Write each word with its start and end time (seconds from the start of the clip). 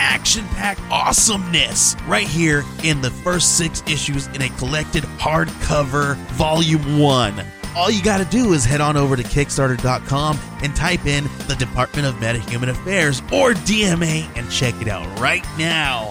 action 0.00 0.44
packed 0.48 0.80
awesomeness 0.90 1.94
right 2.06 2.26
here 2.26 2.64
in 2.82 3.02
the 3.02 3.10
first 3.10 3.58
six 3.58 3.82
issues 3.86 4.26
in 4.28 4.42
a 4.42 4.48
collected 4.56 5.04
hardcover 5.18 6.16
volume 6.32 6.98
one. 6.98 7.44
All 7.76 7.90
you 7.90 8.02
got 8.02 8.18
to 8.18 8.24
do 8.24 8.52
is 8.52 8.64
head 8.64 8.80
on 8.80 8.96
over 8.96 9.14
to 9.14 9.22
Kickstarter.com 9.22 10.38
and 10.62 10.74
type 10.74 11.06
in 11.06 11.24
the 11.46 11.54
Department 11.56 12.08
of 12.08 12.14
Metahuman 12.16 12.70
Affairs 12.70 13.20
or 13.32 13.52
DMA 13.52 14.26
and 14.36 14.50
check 14.50 14.74
it 14.80 14.88
out 14.88 15.06
right 15.20 15.44
now. 15.56 16.10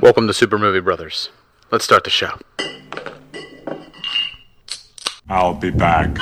Welcome 0.00 0.26
to 0.26 0.34
Super 0.34 0.58
Movie 0.58 0.80
Brothers. 0.80 1.30
Let's 1.72 1.84
start 1.84 2.04
the 2.04 2.10
show. 2.10 2.38
I'll 5.28 5.54
be 5.54 5.70
back. 5.70 6.16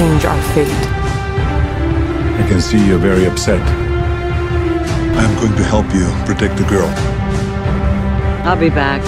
Change 0.00 0.24
our 0.24 0.42
fate. 0.54 0.66
I 0.66 2.46
can 2.48 2.58
see 2.58 2.82
you're 2.86 2.98
very 2.98 3.26
upset. 3.26 3.60
I'm 3.60 5.34
going 5.44 5.54
to 5.58 5.62
help 5.62 5.84
you 5.92 6.06
protect 6.24 6.56
the 6.56 6.64
girl. 6.64 6.88
I'll 8.46 8.56
be 8.56 8.70
back. 8.70 9.04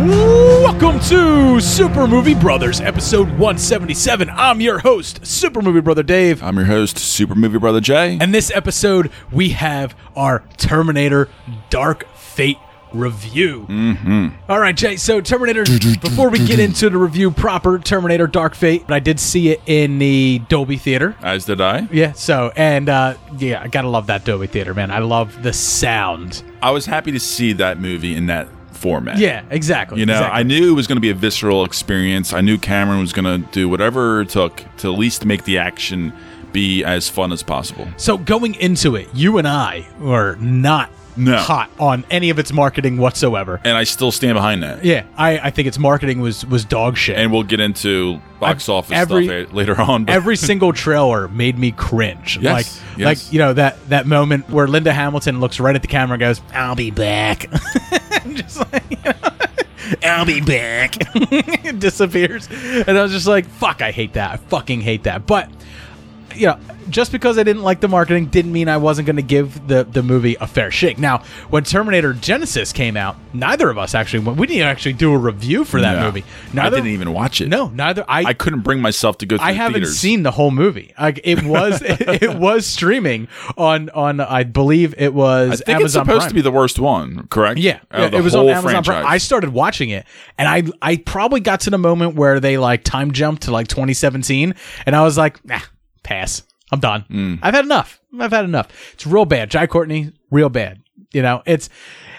Welcome 0.00 0.98
to 1.10 1.60
Super 1.60 2.06
Movie 2.06 2.34
Brothers, 2.34 2.80
episode 2.80 3.28
177. 3.32 4.30
I'm 4.30 4.62
your 4.62 4.78
host, 4.78 5.26
Super 5.26 5.60
Movie 5.60 5.82
Brother 5.82 6.02
Dave. 6.02 6.42
I'm 6.42 6.56
your 6.56 6.64
host, 6.64 6.96
Super 6.96 7.34
Movie 7.34 7.58
Brother 7.58 7.82
Jay. 7.82 8.16
And 8.18 8.32
this 8.32 8.50
episode, 8.54 9.10
we 9.30 9.50
have 9.50 9.94
our 10.16 10.42
Terminator 10.56 11.28
Dark 11.68 12.08
Fate 12.14 12.56
review. 12.92 13.66
Mm-hmm. 13.68 14.28
All 14.48 14.60
right, 14.60 14.76
Jay. 14.76 14.96
So, 14.96 15.20
Terminator, 15.20 15.64
before 16.00 16.30
we 16.30 16.44
get 16.44 16.58
into 16.58 16.90
the 16.90 16.98
review 16.98 17.30
proper, 17.30 17.78
Terminator 17.78 18.26
Dark 18.26 18.54
Fate, 18.54 18.84
But 18.86 18.94
I 18.94 19.00
did 19.00 19.20
see 19.20 19.50
it 19.50 19.60
in 19.66 19.98
the 19.98 20.40
Dolby 20.48 20.76
Theater. 20.76 21.16
As 21.22 21.44
did 21.44 21.60
I. 21.60 21.88
Yeah, 21.90 22.12
so, 22.12 22.52
and 22.56 22.88
uh, 22.88 23.16
yeah, 23.38 23.62
I 23.62 23.68
gotta 23.68 23.88
love 23.88 24.06
that 24.08 24.24
Dolby 24.24 24.46
Theater, 24.46 24.74
man. 24.74 24.90
I 24.90 24.98
love 24.98 25.42
the 25.42 25.52
sound. 25.52 26.42
I 26.62 26.70
was 26.70 26.86
happy 26.86 27.12
to 27.12 27.20
see 27.20 27.52
that 27.54 27.78
movie 27.78 28.14
in 28.14 28.26
that 28.26 28.48
format. 28.76 29.18
Yeah, 29.18 29.44
exactly. 29.50 30.00
You 30.00 30.06
know, 30.06 30.14
exactly. 30.14 30.40
I 30.40 30.42
knew 30.42 30.70
it 30.72 30.74
was 30.74 30.86
going 30.86 30.96
to 30.96 31.00
be 31.00 31.10
a 31.10 31.14
visceral 31.14 31.64
experience. 31.64 32.32
I 32.32 32.40
knew 32.40 32.58
Cameron 32.58 33.00
was 33.00 33.12
going 33.12 33.42
to 33.42 33.50
do 33.50 33.68
whatever 33.68 34.20
it 34.20 34.28
took 34.28 34.62
to 34.78 34.92
at 34.92 34.98
least 34.98 35.24
make 35.24 35.44
the 35.44 35.58
action 35.58 36.12
be 36.52 36.84
as 36.84 37.08
fun 37.08 37.32
as 37.32 37.42
possible. 37.42 37.88
So 37.96 38.16
going 38.16 38.54
into 38.54 38.96
it, 38.96 39.08
you 39.14 39.38
and 39.38 39.48
I 39.48 39.86
were 39.98 40.36
not 40.36 40.90
No. 41.16 41.36
hot 41.38 41.70
on 41.78 42.04
any 42.10 42.30
of 42.30 42.38
its 42.38 42.52
marketing 42.52 42.98
whatsoever. 42.98 43.60
And 43.64 43.76
I 43.76 43.84
still 43.84 44.12
stand 44.12 44.34
behind 44.34 44.62
that. 44.62 44.84
Yeah, 44.84 45.04
I, 45.16 45.38
I 45.38 45.50
think 45.50 45.66
its 45.68 45.78
marketing 45.78 46.20
was 46.20 46.44
was 46.46 46.64
dog 46.64 46.96
shit. 46.96 47.16
And 47.16 47.32
we'll 47.32 47.42
get 47.42 47.60
into 47.60 48.20
box 48.40 48.68
I've- 48.68 48.76
office 48.76 48.92
every- 48.96 49.26
stuff 49.26 49.52
later 49.54 49.80
on. 49.80 50.04
but- 50.04 50.12
Every 50.14 50.36
single 50.50 50.72
trailer 50.72 51.28
made 51.28 51.58
me 51.58 51.72
cringe. 51.72 52.38
Yes, 52.40 52.52
Like, 52.52 52.98
yes. 52.98 53.06
like 53.06 53.32
you 53.32 53.38
know 53.38 53.52
that 53.54 53.88
that 53.88 54.06
moment 54.06 54.50
where 54.50 54.66
Linda 54.68 54.92
Hamilton 54.92 55.40
looks 55.40 55.58
right 55.58 55.74
at 55.74 55.82
the 55.82 55.88
camera 55.88 56.14
and 56.14 56.20
goes, 56.20 56.40
"I'll 56.52 56.74
be 56.76 56.90
back," 56.90 57.50
just 58.34 58.58
like 58.72 58.84
you 58.90 58.96
know, 59.04 59.12
"I'll 60.04 60.26
be 60.26 60.40
back," 60.40 60.96
it 61.16 61.78
disappears, 61.78 62.48
and 62.50 62.98
I 62.98 63.02
was 63.02 63.12
just 63.12 63.26
like, 63.26 63.46
"Fuck, 63.46 63.80
I 63.82 63.90
hate 63.90 64.14
that. 64.14 64.32
I 64.32 64.36
fucking 64.36 64.80
hate 64.82 65.04
that." 65.04 65.26
But 65.26 65.48
you 66.36 66.46
know, 66.46 66.58
just 66.88 67.10
because 67.10 67.36
I 67.38 67.42
didn't 67.42 67.62
like 67.62 67.80
the 67.80 67.88
marketing 67.88 68.26
didn't 68.26 68.52
mean 68.52 68.68
I 68.68 68.76
wasn't 68.76 69.06
going 69.06 69.16
to 69.16 69.22
give 69.22 69.66
the 69.66 69.84
the 69.84 70.02
movie 70.02 70.36
a 70.40 70.46
fair 70.46 70.70
shake. 70.70 70.98
Now, 70.98 71.18
when 71.50 71.64
Terminator 71.64 72.14
Genisys 72.14 72.72
came 72.72 72.96
out, 72.96 73.16
neither 73.32 73.68
of 73.70 73.76
us 73.78 73.94
actually 73.94 74.20
went, 74.20 74.38
we 74.38 74.46
didn't 74.46 74.62
actually 74.68 74.92
do 74.92 75.12
a 75.12 75.18
review 75.18 75.64
for 75.64 75.80
that 75.80 75.96
No. 75.98 76.04
movie. 76.06 76.22
I 76.22 76.54
Neither, 76.54 76.76
didn't 76.76 76.90
even 76.92 77.12
watch 77.12 77.40
it. 77.40 77.48
No, 77.48 77.68
neither. 77.68 78.04
I 78.08 78.24
I 78.26 78.34
couldn't 78.34 78.60
bring 78.60 78.80
myself 78.80 79.18
to 79.18 79.26
go 79.26 79.36
I 79.40 79.52
the 79.52 79.56
haven't 79.58 79.74
theaters. 79.80 79.98
seen 79.98 80.22
the 80.22 80.30
whole 80.30 80.50
movie. 80.52 80.92
Like 80.98 81.20
it 81.24 81.42
was, 81.42 81.82
it, 81.84 82.38
was 82.38 82.66
streaming 82.66 83.26
on 83.56 83.90
on. 83.90 84.20
I 84.20 84.44
believe 84.44 84.94
it 84.98 85.12
was. 85.12 85.60
I 85.62 85.64
think 85.64 85.68
Amazon 85.80 85.84
it's 85.84 85.92
supposed 85.94 86.20
Prime. 86.20 86.28
to 86.28 86.34
be 86.34 86.40
the 86.42 86.52
worst 86.52 86.78
one, 86.78 87.26
correct? 87.28 87.58
Yeah, 87.58 87.80
yeah, 87.92 88.08
the 88.08 88.18
it 88.18 88.20
was 88.22 88.34
whole 88.34 88.48
on 88.48 88.56
Amazon 88.56 88.70
franchise. 88.84 89.02
Prime. 89.02 89.06
I 89.06 89.18
started 89.18 89.50
watching 89.52 89.90
it, 89.90 90.06
and 90.38 90.48
I 90.48 90.62
I 90.80 90.96
probably 90.98 91.40
got 91.40 91.60
to 91.60 91.70
the 91.70 91.78
moment 91.78 92.14
where 92.14 92.38
they 92.38 92.58
like 92.58 92.84
time 92.84 93.10
jumped 93.12 93.42
to 93.42 93.50
like 93.50 93.66
2017, 93.68 94.54
and 94.86 94.94
I 94.96 95.02
was 95.02 95.18
like, 95.18 95.44
nah, 95.44 95.58
pass. 96.06 96.42
I'm 96.72 96.80
done. 96.80 97.04
Mm. 97.10 97.38
I've 97.42 97.54
had 97.54 97.64
enough. 97.64 98.00
I've 98.18 98.32
had 98.32 98.44
enough. 98.44 98.68
It's 98.94 99.06
real 99.06 99.24
bad. 99.24 99.50
Jai 99.50 99.66
Courtney, 99.66 100.12
real 100.30 100.48
bad. 100.48 100.82
You 101.12 101.22
know, 101.22 101.42
it's 101.46 101.68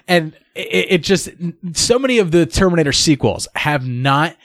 and 0.07 0.33
it, 0.55 0.87
it 0.89 1.03
just 1.03 1.29
so 1.73 1.99
many 1.99 2.19
of 2.19 2.31
the 2.31 2.45
Terminator 2.45 2.93
sequels 2.93 3.47
have 3.55 3.87
not 3.87 4.35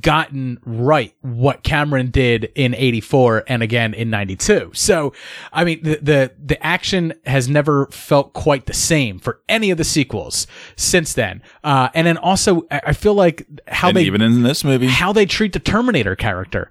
gotten 0.00 0.58
right 0.64 1.14
what 1.22 1.62
Cameron 1.62 2.10
did 2.10 2.52
in 2.54 2.74
84 2.74 3.44
and 3.46 3.62
again 3.62 3.94
in 3.94 4.10
92. 4.10 4.70
So, 4.74 5.12
I 5.52 5.64
mean, 5.64 5.82
the, 5.82 5.98
the, 6.02 6.32
the 6.42 6.64
action 6.64 7.14
has 7.26 7.48
never 7.48 7.86
felt 7.86 8.32
quite 8.32 8.66
the 8.66 8.74
same 8.74 9.18
for 9.18 9.40
any 9.48 9.70
of 9.70 9.78
the 9.78 9.84
sequels 9.84 10.46
since 10.76 11.14
then. 11.14 11.42
Uh, 11.64 11.88
and 11.94 12.06
then 12.06 12.18
also, 12.18 12.66
I 12.70 12.92
feel 12.92 13.14
like 13.14 13.46
how 13.68 13.88
and 13.88 13.96
they, 13.96 14.02
even 14.02 14.20
in 14.20 14.42
this 14.42 14.64
movie, 14.64 14.86
how 14.86 15.12
they 15.12 15.26
treat 15.26 15.52
the 15.52 15.58
Terminator 15.58 16.14
character 16.16 16.70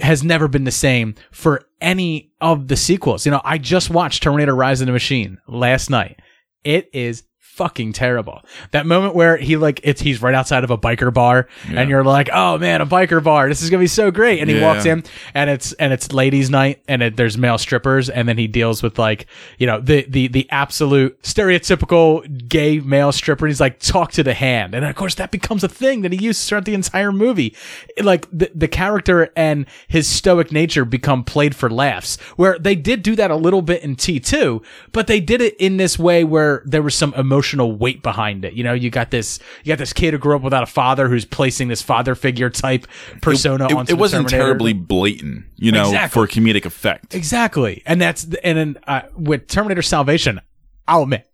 has 0.00 0.22
never 0.22 0.48
been 0.48 0.64
the 0.64 0.70
same 0.70 1.14
for 1.30 1.62
any 1.80 2.32
of 2.40 2.68
the 2.68 2.76
sequels. 2.76 3.26
You 3.26 3.32
know, 3.32 3.40
I 3.44 3.58
just 3.58 3.90
watched 3.90 4.22
Terminator 4.22 4.54
Rise 4.54 4.80
of 4.80 4.86
the 4.86 4.92
Machine 4.92 5.38
last 5.48 5.90
night. 5.90 6.20
It 6.62 6.88
is 6.92 7.24
fucking 7.54 7.92
terrible. 7.92 8.42
That 8.72 8.84
moment 8.84 9.14
where 9.14 9.36
he 9.36 9.56
like 9.56 9.80
it's 9.84 10.00
he's 10.00 10.20
right 10.20 10.34
outside 10.34 10.64
of 10.64 10.70
a 10.70 10.78
biker 10.78 11.14
bar 11.14 11.46
and 11.68 11.88
you're 11.88 12.02
like, 12.04 12.28
"Oh 12.32 12.58
man, 12.58 12.80
a 12.80 12.86
biker 12.86 13.22
bar. 13.22 13.48
This 13.48 13.62
is 13.62 13.70
going 13.70 13.78
to 13.80 13.84
be 13.84 13.88
so 13.88 14.10
great." 14.10 14.40
And 14.40 14.50
he 14.50 14.56
Yeah. 14.58 14.62
walks 14.62 14.84
in 14.86 15.04
and 15.34 15.48
it's 15.48 15.72
and 15.74 15.92
it's 15.92 16.12
ladies 16.12 16.50
night 16.50 16.82
and 16.88 17.02
it, 17.02 17.16
there's 17.16 17.38
male 17.38 17.58
strippers 17.58 18.10
and 18.10 18.28
then 18.28 18.38
he 18.38 18.46
deals 18.48 18.82
with 18.82 18.98
like, 18.98 19.26
you 19.58 19.66
know, 19.68 19.80
the 19.80 20.04
the 20.08 20.26
the 20.28 20.48
absolute 20.50 21.20
stereotypical 21.22 22.48
gay 22.48 22.80
male 22.80 23.12
stripper. 23.12 23.46
And 23.46 23.50
he's 23.50 23.60
like, 23.60 23.78
"Talk 23.78 24.12
to 24.12 24.22
the 24.22 24.34
hand." 24.34 24.74
And 24.74 24.84
of 24.84 24.94
course 24.96 25.14
that 25.16 25.30
becomes 25.30 25.62
a 25.64 25.68
thing 25.68 26.02
that 26.02 26.12
he 26.12 26.18
uses 26.22 26.48
throughout 26.48 26.64
the 26.64 26.74
entire 26.74 27.12
movie. 27.12 27.54
Like 28.02 28.26
the 28.32 28.50
the 28.54 28.68
character 28.68 29.30
and 29.36 29.66
his 29.88 30.06
stoic 30.08 30.50
nature 30.52 30.84
become 30.84 31.24
played 31.24 31.54
for 31.54 31.70
laughs. 31.70 32.18
Where 32.36 32.58
they 32.58 32.74
did 32.74 33.02
do 33.02 33.14
that 33.16 33.30
a 33.30 33.36
little 33.36 33.62
bit 33.62 33.82
in 33.82 33.96
T2, 33.96 34.62
but 34.92 35.06
they 35.06 35.20
did 35.20 35.40
it 35.40 35.54
in 35.58 35.76
this 35.76 35.98
way 35.98 36.24
where 36.24 36.62
there 36.64 36.82
was 36.82 36.94
some 36.94 37.12
emotional 37.44 37.72
weight 37.72 38.02
behind 38.02 38.44
it. 38.44 38.54
You 38.54 38.64
know, 38.64 38.72
you 38.72 38.90
got 38.90 39.10
this 39.10 39.38
you 39.62 39.68
got 39.70 39.78
this 39.78 39.92
kid 39.92 40.12
who 40.14 40.18
grew 40.18 40.36
up 40.36 40.42
without 40.42 40.62
a 40.62 40.66
father 40.66 41.08
who's 41.08 41.24
placing 41.24 41.68
this 41.68 41.82
father 41.82 42.14
figure 42.14 42.50
type 42.50 42.86
persona 43.22 43.66
it, 43.66 43.72
onto 43.72 43.92
it 43.92 43.98
wasn't 43.98 44.28
Terminator. 44.28 44.44
terribly 44.46 44.72
blatant, 44.72 45.44
you 45.56 45.72
know, 45.72 45.84
Exactly. 45.86 46.26
for 46.26 46.32
comedic 46.32 46.64
effect. 46.64 47.14
Exactly. 47.14 47.82
And 47.86 48.00
that's, 48.00 48.24
and 48.42 48.58
then, 48.58 48.76
uh, 48.86 49.02
with 49.16 49.46
Terminator 49.48 49.82
Salvation, 49.82 50.40
I'll 50.88 51.02
admit, 51.02 51.26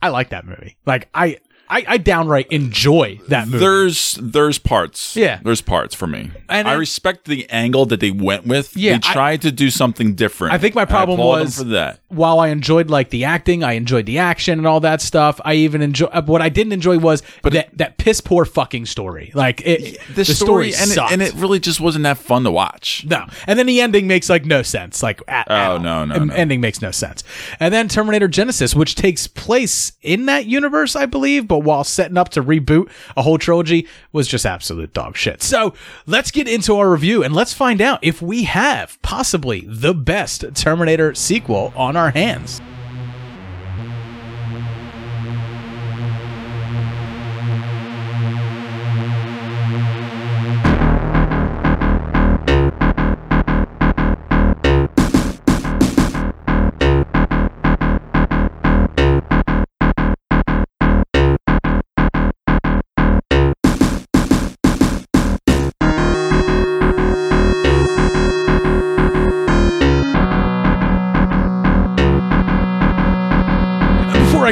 I 0.00 0.08
like 0.08 0.30
that 0.30 0.44
movie. 0.46 0.76
Like, 0.86 1.08
I, 1.14 1.38
I, 1.72 1.84
I 1.88 1.98
downright 1.98 2.48
enjoy 2.52 3.18
that 3.28 3.46
movie. 3.48 3.58
There's 3.58 4.18
there's 4.20 4.58
parts. 4.58 5.16
Yeah. 5.16 5.40
There's 5.42 5.60
parts 5.62 5.94
for 5.94 6.06
me. 6.06 6.30
And 6.48 6.68
I 6.68 6.74
it- 6.74 6.78
respect 6.78 7.24
the 7.24 7.48
angle 7.50 7.86
that 7.86 8.00
they 8.00 8.10
went 8.10 8.46
with. 8.46 8.76
Yeah, 8.76 8.92
They 8.98 9.08
I- 9.08 9.12
tried 9.12 9.42
to 9.42 9.50
do 9.52 9.70
something 9.70 10.14
different. 10.14 10.54
I 10.54 10.58
think 10.58 10.74
my 10.74 10.84
problem 10.84 11.18
applaud 11.18 11.36
them 11.38 11.44
was 11.46 11.58
for 11.58 11.64
that. 11.64 12.00
while 12.08 12.40
I 12.40 12.48
enjoyed 12.48 12.90
like 12.90 13.10
the 13.10 13.24
acting, 13.24 13.64
I 13.64 13.72
enjoyed 13.72 14.06
the 14.06 14.18
action 14.18 14.58
and 14.58 14.66
all 14.66 14.80
that 14.80 15.00
stuff. 15.00 15.40
I 15.44 15.54
even 15.54 15.80
enjoy 15.82 16.06
uh, 16.06 16.22
what 16.22 16.42
I 16.42 16.48
didn't 16.50 16.72
enjoy 16.74 16.98
was 16.98 17.22
that 17.42 17.70
that 17.78 17.96
piss 17.98 18.20
poor 18.20 18.44
fucking 18.44 18.86
story. 18.86 19.32
Like 19.34 19.62
it, 19.64 19.98
The, 20.14 20.24
story, 20.26 20.74
and, 20.74 20.90
it, 20.90 20.98
and 20.98 21.22
it 21.22 21.32
really 21.34 21.58
just 21.58 21.80
wasn't 21.80 22.02
that 22.04 22.18
fun 22.18 22.44
to 22.44 22.50
watch. 22.50 23.04
No, 23.08 23.26
and 23.46 23.58
then 23.58 23.66
the 23.66 23.80
ending 23.80 24.06
makes 24.06 24.28
like 24.28 24.44
no 24.44 24.62
sense. 24.62 25.02
Like 25.02 25.22
at, 25.26 25.46
Oh, 25.48 25.54
at 25.54 25.70
all. 25.70 25.78
no, 25.80 26.04
no, 26.04 26.18
The 26.18 26.26
no. 26.26 26.34
ending 26.34 26.60
makes 26.60 26.82
no 26.82 26.90
sense. 26.90 27.24
And 27.58 27.72
then 27.72 27.88
Terminator 27.88 28.28
Genisys, 28.28 28.74
which 28.74 28.94
takes 28.94 29.26
place 29.26 29.92
in 30.02 30.26
that 30.26 30.44
universe, 30.46 30.94
I 30.96 31.06
believe, 31.06 31.48
but 31.48 31.61
while 31.64 31.84
setting 31.84 32.16
up 32.16 32.30
to 32.30 32.42
reboot 32.42 32.90
a 33.16 33.22
whole 33.22 33.38
trilogy, 33.38 33.86
was 34.12 34.28
just 34.28 34.46
absolute 34.46 34.92
dog 34.92 35.16
shit. 35.16 35.42
So 35.42 35.74
let's 36.06 36.30
get 36.30 36.48
into 36.48 36.76
our 36.76 36.90
review 36.90 37.22
and 37.22 37.34
let's 37.34 37.52
find 37.52 37.80
out 37.80 37.98
if 38.02 38.20
we 38.22 38.44
have 38.44 39.00
possibly 39.02 39.64
the 39.66 39.94
best 39.94 40.44
Terminator 40.54 41.14
sequel 41.14 41.72
on 41.76 41.96
our 41.96 42.10
hands. 42.10 42.60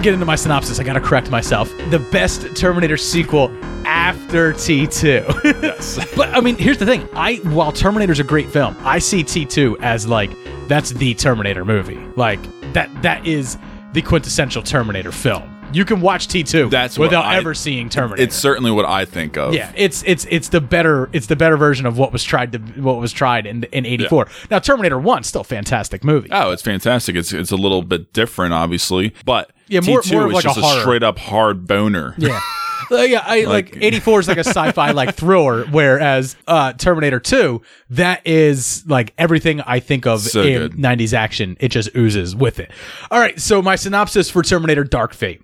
I 0.00 0.02
get 0.02 0.14
into 0.14 0.24
my 0.24 0.34
synopsis, 0.34 0.80
I 0.80 0.82
gotta 0.82 0.98
correct 0.98 1.30
myself. 1.30 1.70
The 1.90 1.98
best 1.98 2.56
Terminator 2.56 2.96
sequel 2.96 3.50
after 3.84 4.54
T2. 4.54 5.62
Yes. 5.62 5.98
but 6.16 6.30
I 6.30 6.40
mean, 6.40 6.56
here's 6.56 6.78
the 6.78 6.86
thing. 6.86 7.06
I 7.12 7.34
while 7.44 7.70
Terminator's 7.70 8.18
a 8.18 8.24
great 8.24 8.48
film, 8.48 8.74
I 8.80 8.98
see 8.98 9.22
T2 9.22 9.82
as 9.82 10.06
like 10.06 10.30
that's 10.68 10.88
the 10.88 11.12
Terminator 11.12 11.66
movie. 11.66 11.98
Like 12.16 12.40
that 12.72 12.88
that 13.02 13.26
is 13.26 13.58
the 13.92 14.00
quintessential 14.00 14.62
Terminator 14.62 15.12
film. 15.12 15.54
You 15.70 15.84
can 15.84 16.00
watch 16.00 16.28
T2 16.28 16.70
That's 16.70 16.98
without 16.98 17.26
I- 17.26 17.36
ever 17.36 17.52
seeing 17.52 17.90
Terminator. 17.90 18.22
It's 18.22 18.36
certainly 18.36 18.70
what 18.70 18.86
I 18.86 19.04
think 19.04 19.36
of. 19.36 19.52
Yeah, 19.52 19.70
it's 19.76 20.02
it's 20.06 20.26
it's 20.30 20.48
the 20.48 20.62
better 20.62 21.10
it's 21.12 21.26
the 21.26 21.36
better 21.36 21.58
version 21.58 21.84
of 21.84 21.98
what 21.98 22.10
was 22.10 22.24
tried 22.24 22.52
to 22.52 22.58
what 22.80 22.96
was 22.96 23.12
tried 23.12 23.44
in 23.44 23.64
in 23.64 23.84
'84. 23.84 24.28
Now 24.50 24.60
Terminator 24.60 24.98
One 24.98 25.24
still 25.24 25.44
fantastic 25.44 26.04
movie. 26.04 26.30
Oh, 26.32 26.52
it's 26.52 26.62
fantastic. 26.62 27.16
It's 27.16 27.34
it's 27.34 27.50
a 27.50 27.56
little 27.56 27.82
bit 27.82 28.14
different, 28.14 28.54
obviously, 28.54 29.12
but 29.26 29.50
Yeah, 29.70 29.80
more- 29.80 30.02
T2 30.02 30.12
more 30.12 30.22
of 30.24 30.28
is 30.30 30.34
like 30.34 30.42
just 30.44 30.58
a, 30.58 30.60
horror. 30.60 30.80
straight 30.80 31.02
up 31.02 31.18
hard 31.18 31.66
boner. 31.66 32.14
Yeah. 32.18 32.38
Uh, 33.00 33.02
yeah, 33.02 33.22
I 33.24 33.44
like, 33.44 33.74
Like- 33.74 33.76
84 33.82 34.20
is 34.20 34.28
like 34.28 34.36
a 34.38 34.40
sci-fi 34.44 34.90
like 34.90 35.14
thriller, 35.14 35.64
whereas 35.66 36.36
uh, 36.46 36.72
Terminator 36.72 37.20
2, 37.20 37.62
that 37.90 38.20
is 38.26 38.84
like 38.86 39.14
everything 39.16 39.60
I 39.60 39.80
think 39.80 40.06
of 40.06 40.20
So 40.22 40.42
in 40.42 40.60
good. 40.60 40.72
90s 40.72 41.12
action. 41.12 41.56
It 41.60 41.68
just 41.68 41.90
oozes 41.96 42.34
with 42.34 42.58
it. 42.58 42.70
All 43.10 43.20
right, 43.20 43.38
so 43.40 43.62
my 43.62 43.76
synopsis 43.76 44.28
for 44.30 44.42
Terminator 44.42 44.84
Dark 44.84 45.14
Fate. 45.14 45.42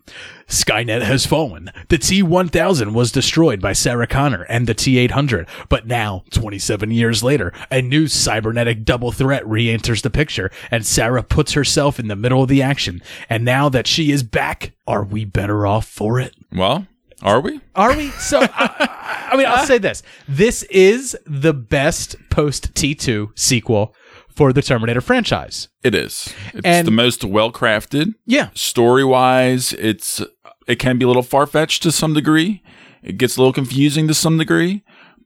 Skynet 0.48 1.02
has 1.02 1.26
fallen. 1.26 1.72
The 1.88 1.98
T-1000 1.98 2.92
was 2.92 3.10
destroyed 3.10 3.60
by 3.60 3.72
Sarah 3.72 4.06
Connor 4.06 4.42
and 4.44 4.68
the 4.68 4.74
T-800, 4.74 5.48
but 5.68 5.88
now, 5.88 6.22
27 6.30 6.92
years 6.92 7.24
later, 7.24 7.52
a 7.68 7.82
new 7.82 8.06
cybernetic 8.06 8.84
double 8.84 9.10
threat 9.10 9.44
re-enters 9.44 10.02
the 10.02 10.10
picture, 10.10 10.52
and 10.70 10.86
Sarah 10.86 11.24
puts 11.24 11.52
herself 11.54 11.98
in 11.98 12.06
the 12.06 12.14
middle 12.14 12.42
of 12.44 12.48
the 12.48 12.62
action. 12.62 13.02
And 13.28 13.44
now 13.44 13.68
that 13.70 13.88
she 13.88 14.12
is 14.12 14.22
back, 14.22 14.72
are 14.86 15.02
we 15.02 15.24
better 15.24 15.66
off 15.66 15.86
for 15.88 16.20
it? 16.20 16.34
Well, 16.52 16.86
are 17.22 17.40
we? 17.40 17.60
Are 17.74 17.96
we? 17.96 18.10
So, 18.10 18.40
I, 18.42 19.28
I- 19.32 19.36
mean, 19.36 19.46
I'll 19.46 19.66
say 19.66 19.78
this: 19.78 20.02
this 20.28 20.62
is 20.64 21.16
the 21.26 21.54
best 21.54 22.16
post 22.30 22.74
T 22.74 22.94
two 22.94 23.32
sequel 23.34 23.94
for 24.34 24.52
the 24.52 24.60
Terminator 24.62 25.00
franchise. 25.00 25.68
It 25.82 25.94
is. 25.94 26.32
It's 26.52 26.64
And- 26.64 26.86
the 26.86 26.90
most 26.92 27.24
well 27.24 27.50
crafted. 27.50 28.14
Yeah, 28.26 28.50
Story 28.54 29.04
wise, 29.04 29.72
it's 29.74 30.20
it 30.66 30.76
can 30.78 30.98
be 30.98 31.04
a 31.04 31.08
little 31.08 31.22
far 31.22 31.46
fetched 31.46 31.82
to 31.84 31.92
some 31.92 32.12
degree. 32.12 32.62
It 33.02 33.18
gets 33.18 33.36
a 33.36 33.40
little 33.40 33.52
confusing 33.52 34.08
to 34.08 34.14
some 34.14 34.36
degree, 34.36 34.82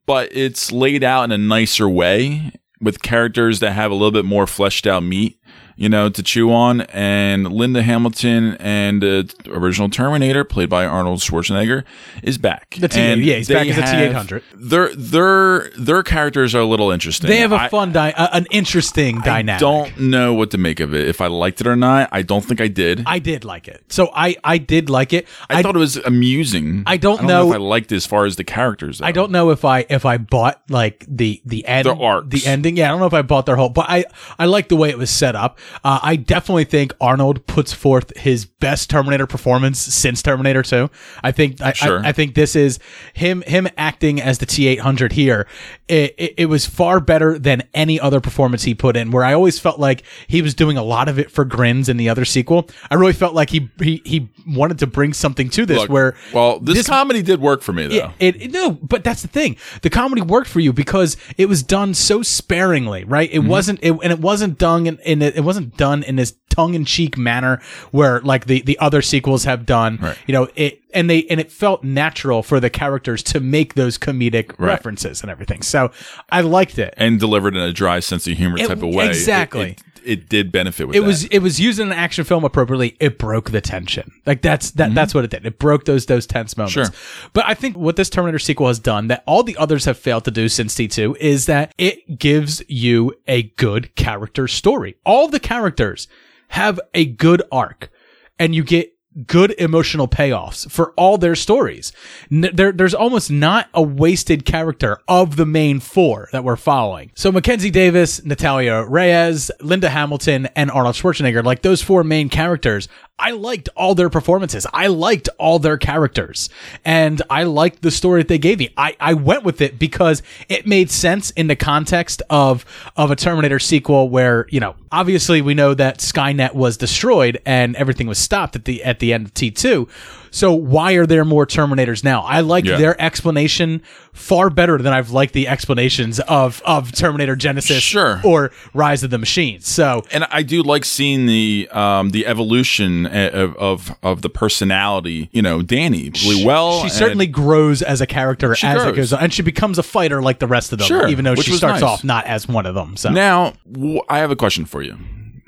but 0.07 0.29
it's 0.37 0.71
laid 0.71 1.03
out 1.03 1.25
in 1.25 1.33
a 1.33 1.39
nicer 1.39 1.89
way 1.89 2.53
with 2.81 3.03
characters 3.03 3.59
that 3.61 3.73
have 3.73 3.91
a 3.91 3.95
little 3.95 4.13
bit 4.13 4.25
more 4.27 4.47
fleshed 4.47 4.87
out 4.87 5.03
meat, 5.03 5.39
you 5.81 5.89
know, 5.89 6.11
to 6.11 6.23
chew 6.23 6.53
on. 6.53 6.83
And 6.83 7.51
Linda 7.51 7.83
Hamilton 7.83 8.55
and 8.61 9.03
the 9.03 9.35
original 9.49 9.89
Terminator, 9.89 10.45
played 10.45 10.69
by 10.69 10.85
Arnold 10.85 11.21
Schwarzenegger, 11.21 11.85
is 12.23 12.37
back. 12.37 12.77
The 12.79 12.87
T- 12.89 13.01
And 13.01 13.23
yeah, 13.25 13.37
he's 13.37 13.49
back 13.49 13.67
as 13.67 13.79
a 13.79 13.83
have- 13.87 14.29
T-800. 14.29 14.43
Their 14.55 14.95
their 14.95 15.71
their 15.79 16.03
characters 16.03 16.55
are 16.55 16.61
a 16.61 16.67
little 16.67 16.91
interesting. 16.91 17.29
they 17.31 17.39
have 17.39 17.53
a 17.53 17.69
fun, 17.71 17.93
di- 17.93 18.13
uh, 18.13 18.29
an 18.35 18.47
interesting 18.51 19.21
dynamic. 19.23 19.57
I 19.57 19.59
don't 19.59 19.99
know 20.01 20.35
what 20.35 20.51
to 20.51 20.59
make 20.59 20.81
of 20.81 20.95
it. 20.95 21.09
If 21.09 21.23
I 21.23 21.29
liked 21.29 21.63
it 21.63 21.67
or 21.67 21.77
not, 21.77 22.11
I 22.13 22.21
don't 22.23 22.45
think 22.45 22.61
I 22.61 22.69
did. 22.69 23.01
I, 23.07 23.15
I 23.15 23.19
did 23.19 23.45
like 23.47 23.67
it. 23.67 23.83
So 23.89 24.11
I, 24.15 24.37
I 24.45 24.59
did 24.59 24.91
like 24.91 25.15
it. 25.15 25.27
I, 25.49 25.63
thought 25.63 25.77
it 25.77 25.79
was 25.79 25.97
amusing. 25.97 26.83
I 26.87 26.99
don't 26.99 27.23
know. 27.23 27.29
know- 27.45 27.49
if 27.51 27.55
I 27.55 27.59
liked 27.59 27.91
it 27.91 27.97
as 27.97 28.05
far 28.07 28.27
as 28.27 28.37
the 28.37 28.45
characters. 28.45 28.99
Though. 28.99 29.07
I 29.07 29.13
don't 29.13 29.33
know 29.33 29.49
if 29.51 29.65
I 29.65 29.87
if 29.89 30.05
I 30.05 30.19
bought 30.19 30.61
like 30.69 31.07
the 31.09 31.41
the 31.47 31.67
end 31.67 31.89
arcs. 31.89 32.29
the 32.29 32.47
ending. 32.47 32.77
Yeah, 32.77 32.89
I 32.89 32.91
don't 32.91 33.01
know 33.01 33.07
if 33.07 33.15
I 33.15 33.23
bought 33.23 33.47
their 33.47 33.57
whole, 33.57 33.71
but 33.71 33.87
I 33.89 34.05
I 34.39 34.45
like 34.45 34.69
the 34.69 34.77
way 34.77 34.91
it 34.91 34.99
was 34.99 35.09
set 35.11 35.35
up. 35.35 35.59
Uh, 35.85 36.01
I 36.03 36.17
definitely 36.17 36.65
think 36.65 36.93
Arnold 37.01 37.47
puts 37.47 37.73
forth 37.73 38.17
his 38.17 38.45
best 38.45 38.91
Terminator 38.91 39.27
performance 39.27 39.79
since 39.79 40.23
Terminator 40.23 40.63
Two. 40.63 40.91
I 41.23 41.33
think 41.33 41.61
I, 41.61 41.73
Sure. 41.73 42.05
I, 42.05 42.09
I 42.09 42.13
think 42.13 42.35
this 42.35 42.55
is 42.57 42.79
him 43.15 43.43
him 43.43 43.69
acting 43.77 44.21
as 44.21 44.39
the 44.39 44.47
T 44.47 44.67
eight 44.67 44.81
hundred 44.81 45.13
here. 45.13 45.47
It, 45.89 46.15
it 46.19 46.35
it 46.39 46.47
was 46.47 46.67
far 46.67 47.01
better 47.01 47.39
than 47.39 47.63
any 47.75 47.99
other 47.99 48.21
performance 48.21 48.65
he 48.65 48.75
put 48.75 48.97
in. 48.97 49.11
Where 49.11 49.25
I 49.25 49.33
always 49.33 49.59
felt 49.59 49.79
like 49.79 50.03
he 50.27 50.43
was 50.43 50.55
doing 50.55 50.77
a 50.77 50.83
lot 50.83 51.09
of 51.09 51.19
it 51.19 51.31
for 51.31 51.45
grins 51.45 51.89
in 51.89 51.97
the 51.97 52.09
other 52.09 52.25
sequel. 52.25 52.69
I 52.91 52.95
really 52.97 53.13
felt 53.13 53.35
like 53.35 53.51
he 53.51 53.71
he 53.81 54.03
he 54.05 54.29
wanted 54.47 54.79
to 54.81 54.87
bring 54.87 55.13
something 55.13 55.49
to 55.51 55.65
this. 55.67 55.79
Look, 55.79 55.91
where 55.91 56.17
well, 56.33 56.59
this, 56.61 56.87
comedy 56.87 57.23
did 57.23 57.41
work 57.41 57.63
for 57.63 57.73
me 57.73 57.87
though. 57.87 57.95
it, 58.19 58.43
it- 58.43 58.51
no, 58.51 58.73
but 58.73 59.05
that's 59.05 59.23
the 59.23 59.29
thing. 59.29 59.57
The 59.83 59.91
comedy 59.91 60.23
worked 60.23 60.49
for 60.49 60.61
you 60.61 60.73
because 60.73 61.17
it 61.39 61.47
was 61.49 61.63
done 61.63 61.95
so 61.95 62.23
sparingly, 62.23 63.05
right? 63.05 63.31
Mm-hmm. 63.31 63.47
It 63.47 63.49
wasn't, 63.49 63.79
it, 63.83 63.93
and 63.93 64.13
it 64.13 64.19
wasn't 64.19 64.59
done 64.59 64.87
in, 64.87 64.99
in 64.99 65.23
it 65.23 65.41
wasn't 65.51 65.77
done 65.77 66.03
in 66.05 66.17
this 66.17 66.35
tongue 66.49 66.75
in 66.75 66.85
cheek 66.85 67.17
manner 67.19 67.61
where 67.91 68.21
like 68.21 68.47
the 68.47 68.63
the 68.63 68.79
other 68.79 69.03
sequels 69.03 69.45
have 69.45 69.67
done. 69.67 69.99
Right. 70.01 70.17
You 70.27 70.33
know, 70.33 70.49
it 70.55 70.81
and 70.95 71.09
they 71.11 71.25
and 71.25 71.41
it 71.41 71.51
felt 71.53 71.83
natural 71.85 72.43
for 72.43 72.61
the 72.61 72.71
characters 72.71 73.23
to 73.25 73.41
make 73.41 73.75
those 73.75 73.99
comedic 73.99 74.51
Right. 74.59 74.69
references 74.69 75.23
and 75.23 75.31
everything. 75.31 75.63
So 75.63 75.91
I 76.31 76.41
liked 76.43 76.79
it. 76.79 76.95
and 76.97 77.19
delivered 77.19 77.57
in 77.57 77.63
a 77.63 77.73
dry 77.73 78.01
sense 78.01 78.27
of 78.27 78.37
humor 78.37 78.59
It- 78.59 78.69
type 78.69 78.83
of 78.83 78.95
way. 78.95 79.09
Exactly. 79.09 79.71
It, 79.71 79.81
it, 79.81 79.83
did 80.29 80.51
benefit 80.53 80.87
with 80.89 80.97
it 80.97 81.01
that. 81.01 81.07
was 81.07 81.25
it 81.25 81.39
was 81.41 81.61
used 81.61 81.79
in 81.81 81.89
an 81.89 81.93
action 81.93 82.25
film 82.25 82.45
appropriately. 82.45 82.97
It 83.01 83.19
broke 83.19 83.51
the 83.51 83.61
tension. 83.61 84.11
Like 84.27 84.43
that's 84.43 84.71
Mm-hmm. 84.71 84.79
that 84.79 84.95
that's 84.95 85.15
what 85.15 85.25
it 85.25 85.31
did. 85.31 85.45
It 85.47 85.59
broke 85.59 85.85
those 85.85 86.07
those 86.07 86.27
tense 86.27 86.57
moments. 86.57 86.73
Sure. 86.75 86.87
But 87.33 87.45
I 87.47 87.55
think 87.55 87.77
what 87.77 87.97
this 87.97 88.11
Terminator 88.11 88.39
sequel 88.39 88.69
has 88.69 88.79
done 88.79 89.09
that 89.09 89.23
all 89.27 89.43
the 89.43 89.57
others 89.57 89.85
have 89.87 89.99
failed 89.99 90.25
to 90.25 90.31
do 90.31 90.49
since 90.49 90.75
T2 90.75 91.17
is 91.19 91.47
that 91.47 91.73
it 91.79 92.19
gives 92.19 92.63
you 92.69 93.13
a 93.27 93.43
good 93.43 93.95
character 93.97 94.47
story. 94.49 94.97
All 95.05 95.29
the 95.29 95.41
characters 95.41 96.09
have 96.49 96.81
a 96.95 97.05
good 97.05 97.43
arc 97.53 97.91
and 98.39 98.55
you 98.55 98.65
get 98.65 98.93
good 99.27 99.55
emotional 99.59 100.07
payoffs 100.07 100.71
for 100.71 100.93
all 100.97 101.19
their 101.19 101.35
stories. 101.35 101.93
N- 102.31 102.51
there, 102.53 102.73
there's 102.73 102.95
almost 102.95 103.31
not 103.31 103.69
a 103.75 103.83
wasted 103.83 104.45
character 104.45 104.99
of 105.09 105.37
the 105.37 105.47
main 105.47 105.81
four 105.81 106.29
that 106.33 106.45
we're 106.45 106.57
following. 106.57 107.11
So 107.15 107.33
Mackenzie 107.33 107.71
Davis, 107.71 108.25
Natalia 108.25 108.85
Reyes, 108.89 109.51
Linda 109.61 109.91
Hamilton, 109.91 110.47
and 110.55 110.71
Arnold 110.71 110.95
Schwarzenegger, 110.95 111.43
like 111.43 111.63
those 111.63 111.83
four 111.83 112.05
main 112.05 112.29
characters, 112.29 112.89
I 113.21 113.33
liked 113.33 113.69
all 113.77 113.95
their 113.95 114.09
performances. 114.09 114.67
I 114.73 114.87
liked 114.87 115.29
all 115.39 115.59
their 115.59 115.77
characters. 115.77 116.49
And 116.85 117.21
I 117.29 117.45
liked 117.45 117.83
the 117.83 117.91
story 117.91 118.23
that 118.23 118.29
they 118.29 118.39
gave 118.39 118.59
me. 118.59 118.73
I, 118.77 118.97
I 118.99 119.15
went 119.15 119.45
with 119.45 119.61
it 119.61 119.79
because 119.79 120.23
it 120.49 120.67
made 120.67 120.91
sense 120.91 121.31
in 121.33 121.47
the 121.47 121.57
context 121.57 122.23
of 122.31 122.65
of 122.97 123.11
a 123.11 123.17
Terminator 123.17 123.59
sequel 123.59 124.09
where, 124.09 124.47
you 124.49 124.59
know, 124.59 124.75
obviously 124.91 125.43
we 125.43 125.55
know 125.55 125.75
that 125.75 125.99
Skynet 125.99 126.55
was 126.55 126.77
destroyed 126.77 127.41
and 127.45 127.77
everything 127.77 128.07
was 128.07 128.19
stopped 128.19 128.57
at 128.57 128.65
the 128.65 128.83
at 128.83 128.99
the 128.99 129.13
end 129.13 129.27
of 129.27 129.35
T2. 129.35 129.89
So 130.31 130.53
why 130.53 130.93
are 130.93 131.07
there 131.07 131.25
more 131.25 131.47
Terminators 131.47 132.05
now? 132.05 132.23
I 132.23 132.41
like 132.41 132.65
Yeah. 132.65 132.77
their 132.77 133.01
explanation 133.01 133.83
far 134.13 134.51
better 134.51 134.79
than 134.79 134.93
I've 134.93 135.11
liked 135.11 135.33
the 135.33 135.49
explanations 135.49 136.21
of 136.21 136.63
of 136.65 136.93
Terminator 136.93 137.37
Genisys 137.37 137.81
Sure. 137.81 138.21
or 138.25 138.51
Rise 138.75 139.03
of 139.03 139.11
the 139.11 139.19
Machines. 139.19 139.69
So 139.69 140.03
and 140.13 140.25
I 140.31 140.43
do 140.43 140.63
like 140.63 140.85
seeing 140.85 141.27
the 141.27 141.69
um 141.73 142.11
the 142.11 142.27
evolution 142.27 143.07
of 143.07 143.57
of, 143.57 143.95
of 144.03 144.23
the 144.23 144.31
personality. 144.31 145.29
You 145.33 145.43
know, 145.43 145.63
Danny 145.63 146.11
really 146.25 146.45
well. 146.45 146.83
she 146.83 146.89
certainly 146.89 147.27
grows 147.27 147.83
as 147.83 148.01
a 148.01 148.07
character 148.07 148.53
as 148.53 148.63
it 148.85 148.95
goes 148.97 149.13
on, 149.13 149.21
and 149.25 149.33
she 149.35 149.43
becomes 149.43 149.79
a 149.79 149.83
fighter 149.83 150.21
like 150.23 150.39
the 150.39 150.47
rest 150.47 150.73
of 150.73 150.79
them, 150.79 150.89
Sure, 150.89 151.09
even 151.09 151.25
though 151.25 151.33
which 151.35 151.47
she 151.47 151.53
starts 151.57 151.81
nice. 151.81 151.91
off 151.91 152.05
not 152.05 152.27
as 152.27 152.47
one 152.49 152.67
of 152.67 152.75
them. 152.75 152.97
So 152.97 153.11
Now, 153.11 153.55
w- 153.71 154.01
I 154.09 154.19
have 154.19 154.31
a 154.31 154.37
question 154.37 154.65
for 154.65 154.83
you. 154.83 154.97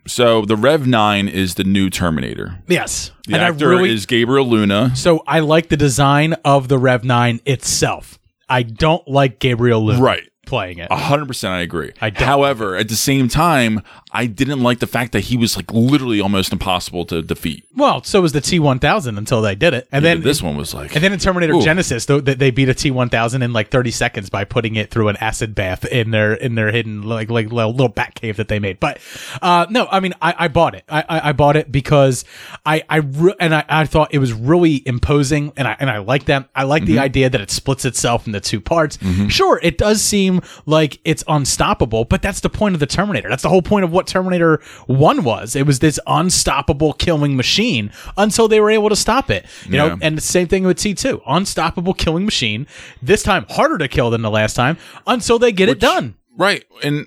So 0.07 0.45
the 0.45 0.57
Rev 0.57 0.87
Nine 0.87 1.29
is 1.29 1.55
the 1.55 1.65
new 1.65 1.89
Terminator. 1.91 2.59
Yes, 2.67 3.13
The 3.29 3.35
and 3.35 3.43
actor 3.43 3.69
I 3.69 3.77
really 3.77 3.91
is 3.95 4.05
Gabriel 4.07 4.47
Luna. 4.49 4.97
so 4.97 5.23
I 5.27 5.41
like 5.41 5.69
the 5.69 5.77
design 5.77 6.35
of 6.45 6.69
the 6.69 6.79
Rev 6.79 7.05
Nine 7.05 7.41
itself. 7.47 8.19
I 8.49 8.63
don't 8.65 9.07
like 9.09 9.39
Gabriel 9.39 9.85
Luna 9.85 10.01
Right. 10.03 10.29
Playing 10.45 10.79
it. 10.79 10.89
A 10.91 10.97
hundred 10.97 11.27
percent, 11.29 11.55
I 11.55 11.61
agree. 11.61 11.93
I 12.01 12.11
don't. 12.11 12.27
However, 12.27 12.75
at 12.77 12.89
the 12.89 12.97
same 12.97 13.29
time, 13.29 13.81
I 14.11 14.27
didn't 14.27 14.61
like 14.61 14.81
the 14.81 14.87
fact 14.89 15.13
that 15.13 15.21
he 15.21 15.37
was 15.37 15.57
like 15.57 15.73
literally 15.73 16.21
almost 16.21 16.53
impossible 16.53 17.07
to 17.07 17.23
defeat. 17.23 17.65
Well, 17.75 18.03
so 18.03 18.21
was 18.21 18.33
the 18.33 18.41
T 18.41 18.59
one 18.59 18.79
thousand 18.81 19.17
until 19.19 19.41
they 19.41 19.55
did 19.55 19.73
it, 19.73 19.89
and 19.93 20.05
then 20.05 20.21
this 20.23 20.43
one 20.43 20.57
was 20.57 20.75
like, 20.75 20.95
And 20.95 21.03
then 21.03 21.13
in 21.13 21.21
Terminator 21.21 21.55
Ooh. 21.55 21.61
Genisys, 21.61 22.07
though, 22.07 22.21
they 22.21 22.35
they 22.35 22.51
beat 22.51 22.69
a 22.69 22.75
T 22.75 22.91
one 22.91 23.09
thousand 23.09 23.43
in 23.43 23.53
like 23.53 23.71
thirty 23.71 23.93
seconds 23.93 24.29
by 24.31 24.45
putting 24.45 24.75
it 24.75 24.91
through 24.91 25.09
an 25.09 25.17
acid 25.19 25.55
bath 25.55 25.85
in 25.87 26.11
their 26.11 26.35
in 26.35 26.57
their 26.57 26.73
hidden 26.73 27.03
like 27.03 27.31
like 27.31 27.51
little, 27.53 27.89
bat 27.89 28.15
cave 28.17 28.37
that 28.37 28.49
they 28.49 28.59
made. 28.59 28.81
But 28.81 28.99
uh, 29.41 29.67
no, 29.71 29.87
I 29.91 30.01
mean 30.01 30.13
I, 30.21 30.35
I 30.37 30.49
bought 30.49 30.75
it. 30.75 30.85
I, 30.89 31.05
I 31.09 31.29
I 31.29 31.33
bought 31.33 31.57
it 31.57 31.71
because 31.73 32.25
I 32.67 32.83
I 32.91 32.97
re- 32.97 33.37
and 33.39 33.55
I, 33.55 33.65
I 33.69 33.87
thought 33.87 34.13
it 34.13 34.19
was 34.19 34.33
really 34.33 34.83
imposing, 34.87 35.53
and 35.57 35.69
I 35.69 35.77
and 35.79 35.89
I 35.89 35.99
like 35.99 36.25
that. 36.27 36.49
I 36.55 36.65
like 36.65 36.83
Mm-hmm. 36.83 36.93
the 36.95 36.99
idea 36.99 37.31
that 37.31 37.41
it 37.41 37.51
splits 37.53 37.85
itself 37.85 38.27
into 38.27 38.41
two 38.41 38.61
parts. 38.61 38.99
Sure, 39.29 39.61
it 39.63 39.79
does 39.79 40.03
seem 40.03 40.32
like 40.67 41.01
it's 41.05 41.23
unstoppable, 41.29 42.05
but 42.05 42.23
that's 42.23 42.41
the 42.41 42.49
point 42.49 42.75
of 42.75 42.81
the 42.81 42.87
Terminator. 42.87 43.29
That's 43.29 43.43
the 43.43 43.49
whole 43.49 43.63
point 43.63 43.85
of 43.85 43.93
what 43.93 44.07
Terminator 44.07 44.61
One 44.87 45.25
was. 45.25 45.55
It 45.57 45.67
was 45.67 45.81
this 45.81 45.99
unstoppable 46.07 46.93
killing 46.95 47.37
machine 47.37 47.91
until 48.17 48.49
they 48.49 48.61
were 48.61 48.71
able 48.71 48.89
to 48.89 48.97
stop 48.97 49.31
it. 49.31 49.45
You 49.67 49.77
Yeah. 49.77 49.89
know, 49.89 49.99
and 50.01 50.17
the 50.17 50.23
same 50.23 50.49
thing 50.49 50.65
with 50.65 50.79
T2. 50.79 51.21
Unstoppable 51.27 51.95
killing 51.95 52.25
machine. 52.25 52.67
This 53.03 53.23
time 53.23 53.45
harder 53.51 53.79
to 53.79 53.89
kill 53.89 54.11
than 54.11 54.23
the 54.23 54.31
last 54.31 54.55
time 54.55 54.79
until 55.07 55.39
they 55.39 55.53
get 55.53 55.69
it 55.69 55.81
done. 55.81 56.15
right. 56.39 56.65
And 56.83 57.07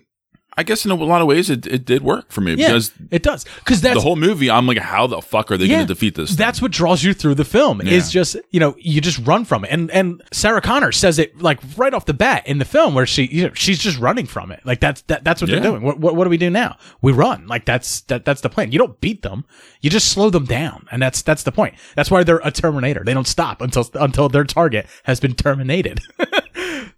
I 0.57 0.63
guess 0.63 0.85
in 0.85 0.91
a 0.91 0.95
lot 0.95 1.21
of 1.21 1.27
ways, 1.27 1.49
it, 1.49 1.67
it 1.67 1.83
did 1.85 2.01
work 2.01 2.31
for 2.31 2.41
me 2.41 2.53
Yeah, 2.53 2.67
because 2.67 2.91
it 3.11 3.23
does. 3.23 3.43
Because 3.59 3.81
that's 3.81 3.95
the 3.95 4.01
whole 4.01 4.15
movie, 4.15 4.49
I'm 4.49 4.65
like, 4.65 4.77
how 4.77 5.05
the 5.07 5.21
fuck 5.21 5.51
are 5.51 5.57
they 5.57 5.65
yeah, 5.65 5.77
going 5.77 5.87
to 5.87 5.93
defeat 5.93 6.15
this? 6.15 6.29
thing? 6.29 6.37
That's 6.37 6.61
what 6.61 6.71
draws 6.71 7.03
you 7.03 7.13
through 7.13 7.35
the 7.35 7.43
film. 7.45 7.81
Is 7.81 8.13
Yeah. 8.13 8.21
just 8.21 8.37
you 8.51 8.59
know 8.59 8.75
you 8.79 9.01
just 9.01 9.19
run 9.27 9.43
from 9.45 9.65
it, 9.65 9.71
and 9.71 9.91
and 9.91 10.23
Sarah 10.31 10.61
Connor 10.61 10.91
says 10.91 11.19
it 11.19 11.41
like 11.41 11.59
right 11.77 11.93
off 11.93 12.05
the 12.05 12.13
bat 12.13 12.47
in 12.47 12.57
the 12.59 12.65
film 12.65 12.95
where 12.95 13.05
she 13.05 13.25
you 13.27 13.47
know 13.47 13.53
she's 13.53 13.79
just 13.79 13.99
running 13.99 14.25
from 14.25 14.51
it. 14.51 14.61
Like 14.65 14.79
that's 14.79 15.01
that, 15.03 15.23
that's 15.23 15.41
what 15.41 15.49
they're 15.51 15.59
doing. 15.59 15.81
What, 15.81 15.99
what 15.99 16.15
what 16.15 16.23
do 16.23 16.29
we 16.29 16.37
do 16.37 16.49
now? 16.49 16.77
We 17.01 17.11
run. 17.11 17.47
Like 17.47 17.65
that's 17.65 18.01
that 18.01 18.23
that's 18.25 18.41
the 18.41 18.49
plan. 18.49 18.71
You 18.71 18.79
don't 18.79 18.99
beat 19.01 19.21
them. 19.23 19.45
You 19.81 19.89
just 19.89 20.07
slow 20.09 20.29
them 20.29 20.45
down, 20.45 20.87
and 20.91 21.01
that's 21.01 21.21
that's 21.21 21.43
the 21.43 21.51
point. 21.51 21.75
That's 21.95 22.09
why 22.09 22.23
they're 22.23 22.41
a 22.43 22.51
Terminator. 22.51 23.03
They 23.03 23.13
don't 23.13 23.27
stop 23.27 23.61
until 23.61 23.89
until 23.95 24.29
their 24.29 24.45
target 24.45 24.87
has 25.03 25.19
been 25.19 25.35
terminated. 25.35 25.99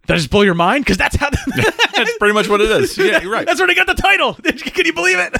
Did 0.07 0.13
I 0.13 0.17
just 0.17 0.29
blow 0.29 0.41
your 0.41 0.53
mind? 0.53 0.85
Because 0.85 0.97
that's 0.97 1.17
how. 1.17 1.29
That's 1.95 2.17
pretty 2.17 2.33
much 2.33 2.47
what 2.47 2.61
it 2.61 2.71
is. 2.71 2.97
Yeah, 2.97 3.21
you're 3.21 3.31
right. 3.31 3.45
That's 3.45 3.59
where 3.59 3.67
they 3.67 3.75
got 3.75 3.87
the 3.87 3.93
title. 3.93 4.33
Can 4.43 4.85
you 4.85 4.93
believe 4.93 5.17
it? 5.19 5.35